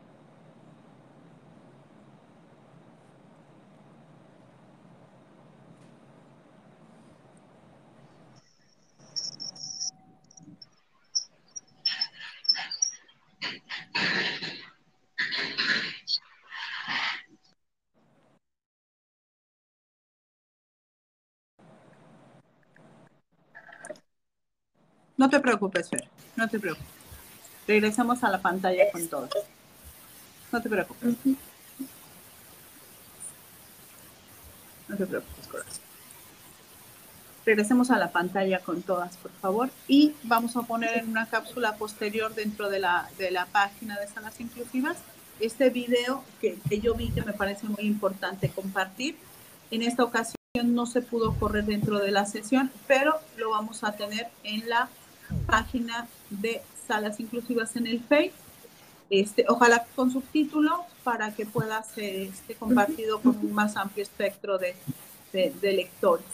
No 25.26 25.32
te 25.32 25.40
preocupes, 25.40 25.90
Fer, 25.90 26.08
no 26.36 26.48
te 26.48 26.60
preocupes. 26.60 26.88
Regresemos 27.68 28.24
a 28.24 28.30
la 28.30 28.40
pantalla 28.44 28.92
con 28.92 29.08
todo. 29.08 29.28
No 30.52 30.62
te 30.62 30.70
preocupes. 30.70 31.16
No 34.88 34.96
te 34.96 35.08
preocupes, 35.08 35.48
corazón. 35.48 35.82
Regresemos 37.44 37.90
a 37.90 37.98
la 37.98 38.12
pantalla 38.12 38.60
con 38.60 38.84
todas, 38.84 39.18
por 39.18 39.32
favor. 39.42 39.72
Y 39.88 40.14
vamos 40.22 40.56
a 40.58 40.62
poner 40.62 41.00
en 41.00 41.10
una 41.10 41.26
cápsula 41.26 41.76
posterior 41.76 42.36
dentro 42.36 42.70
de 42.70 42.78
la, 42.78 43.10
de 43.18 43.32
la 43.32 43.48
página 43.48 44.00
de 44.00 44.08
salas 44.08 44.40
inclusivas 44.40 44.98
este 45.40 45.72
video 45.72 46.24
que, 46.40 46.60
que 46.70 46.82
yo 46.82 46.94
vi 46.94 47.10
que 47.10 47.24
me 47.24 47.34
parece 47.34 47.66
muy 47.66 47.86
importante 47.86 48.50
compartir. 48.50 49.18
En 49.72 49.82
esta 49.82 50.04
ocasión 50.04 50.36
no 50.64 50.86
se 50.86 51.02
pudo 51.02 51.34
correr 51.34 51.66
dentro 51.66 51.98
de 51.98 52.12
la 52.12 52.28
sesión, 52.28 52.72
pero 52.88 53.20
lo 53.38 53.50
vamos 53.50 53.84
a 53.84 53.94
tener 53.94 54.28
en 54.44 54.70
la 54.70 54.88
página 55.46 56.08
de 56.30 56.62
salas 56.88 57.20
inclusivas 57.20 57.76
en 57.76 57.88
el 57.88 58.02
Face. 58.02 58.34
Este, 59.10 59.46
ojalá 59.48 59.86
con 59.96 60.12
subtítulo 60.12 60.84
para 61.04 61.34
que 61.34 61.46
pueda 61.46 61.82
ser 61.84 62.16
este, 62.16 62.56
compartido 62.56 63.20
con 63.22 63.38
un 63.38 63.54
más 63.54 63.78
amplio 63.78 64.04
espectro 64.04 64.58
de, 64.58 64.76
de, 65.32 65.54
de, 65.62 65.74
lectores. 65.74 66.26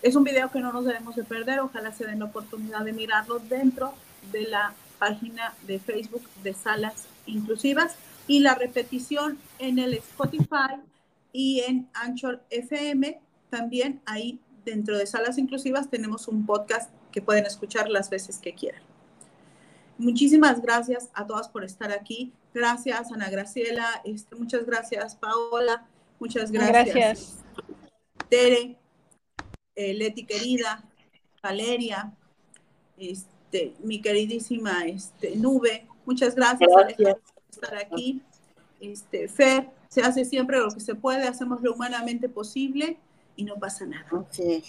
Es 0.00 0.16
un 0.16 0.24
video 0.24 0.50
que 0.50 0.60
no 0.60 0.72
nos 0.72 0.86
debemos 0.86 1.14
de 1.14 1.24
perder, 1.24 1.60
ojalá 1.60 1.92
se 1.92 2.06
den 2.06 2.20
la 2.20 2.24
oportunidad 2.24 2.84
de 2.84 2.92
mirarlo 2.92 3.40
dentro 3.40 3.92
de 4.32 4.42
la 4.48 4.72
página 4.98 5.54
de 5.66 5.78
Facebook 5.78 6.22
de 6.42 6.54
Salas 6.54 7.06
Inclusivas 7.26 7.96
y 8.26 8.40
la 8.40 8.54
repetición 8.54 9.38
en 9.58 9.78
el 9.78 9.94
Spotify 9.94 10.80
y 11.32 11.60
en 11.60 11.88
Anchor 11.94 12.42
FM, 12.50 13.20
también 13.50 14.00
ahí 14.06 14.40
dentro 14.64 14.96
de 14.96 15.06
Salas 15.06 15.38
Inclusivas 15.38 15.90
tenemos 15.90 16.28
un 16.28 16.46
podcast 16.46 16.90
que 17.12 17.22
pueden 17.22 17.46
escuchar 17.46 17.88
las 17.88 18.10
veces 18.10 18.38
que 18.38 18.54
quieran. 18.54 18.82
Muchísimas 19.98 20.60
gracias 20.60 21.10
a 21.14 21.26
todas 21.26 21.48
por 21.48 21.64
estar 21.64 21.92
aquí. 21.92 22.32
Gracias, 22.52 23.12
Ana 23.12 23.30
Graciela. 23.30 24.02
Este, 24.04 24.34
muchas 24.34 24.66
gracias, 24.66 25.14
Paola. 25.14 25.86
Muchas 26.18 26.50
gracias. 26.50 26.94
Gracias. 26.94 27.38
Tere, 28.28 28.78
eh, 29.74 29.94
Leti 29.94 30.24
querida, 30.24 30.84
Valeria, 31.42 32.14
este, 32.96 33.74
mi 33.82 34.00
queridísima 34.00 34.86
este, 34.86 35.36
Nube. 35.36 35.86
Muchas 36.04 36.34
gracias, 36.34 36.70
Gracias. 36.70 37.14
por 37.14 37.42
estar 37.50 37.76
aquí. 37.76 38.22
Este, 38.80 39.28
Fer, 39.28 39.70
se 39.88 40.02
hace 40.02 40.24
siempre 40.24 40.58
lo 40.58 40.70
que 40.70 40.80
se 40.80 40.94
puede, 40.94 41.28
hacemos 41.28 41.62
lo 41.62 41.74
humanamente 41.74 42.28
posible 42.28 42.98
y 43.36 43.44
no 43.44 43.56
pasa 43.56 43.86
nada. 43.86 44.26
¿Sí? 44.30 44.62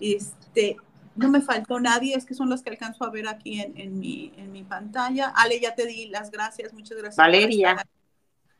Este, 0.00 0.76
no 1.16 1.28
me 1.28 1.40
faltó 1.40 1.80
nadie, 1.80 2.14
es 2.14 2.24
que 2.24 2.34
son 2.34 2.48
los 2.48 2.62
que 2.62 2.70
alcanzo 2.70 3.04
a 3.04 3.10
ver 3.10 3.28
aquí 3.28 3.60
en, 3.60 3.76
en, 3.78 3.98
mi, 3.98 4.32
en 4.36 4.52
mi 4.52 4.62
pantalla. 4.62 5.32
Ale, 5.34 5.60
ya 5.60 5.74
te 5.74 5.86
di 5.86 6.06
las 6.06 6.30
gracias, 6.30 6.72
muchas 6.72 6.98
gracias. 6.98 7.16
Valeria. 7.16 7.76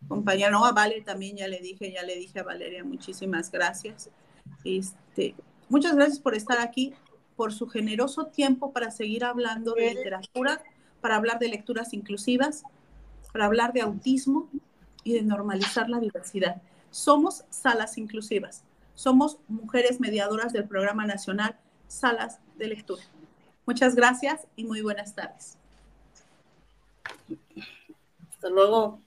Compañera, 0.06 0.50
no, 0.50 0.64
a 0.64 0.72
Vale 0.72 1.00
también 1.02 1.36
ya 1.36 1.48
le 1.48 1.58
dije, 1.58 1.92
ya 1.92 2.02
le 2.02 2.14
dije 2.16 2.38
a 2.38 2.44
Valeria, 2.44 2.84
muchísimas 2.84 3.50
gracias. 3.50 4.10
Este, 4.64 5.34
muchas 5.68 5.96
gracias 5.96 6.20
por 6.20 6.34
estar 6.34 6.60
aquí, 6.60 6.94
por 7.36 7.52
su 7.52 7.66
generoso 7.68 8.26
tiempo 8.26 8.72
para 8.72 8.90
seguir 8.90 9.24
hablando 9.24 9.74
de 9.74 9.94
literatura, 9.94 10.62
para 11.00 11.16
hablar 11.16 11.38
de 11.38 11.48
lecturas 11.48 11.92
inclusivas, 11.92 12.62
para 13.32 13.46
hablar 13.46 13.72
de 13.72 13.80
autismo 13.80 14.48
y 15.04 15.14
de 15.14 15.22
normalizar 15.22 15.90
la 15.90 15.98
diversidad. 15.98 16.62
Somos 16.90 17.44
salas 17.50 17.98
inclusivas, 17.98 18.64
somos 18.98 19.38
mujeres 19.46 20.00
mediadoras 20.00 20.52
del 20.52 20.66
Programa 20.66 21.06
Nacional 21.06 21.56
Salas 21.86 22.40
de 22.56 22.66
Lectura. 22.66 23.04
Muchas 23.64 23.94
gracias 23.94 24.48
y 24.56 24.64
muy 24.64 24.82
buenas 24.82 25.14
tardes. 25.14 25.56
Hasta 28.32 28.48
luego. 28.50 29.00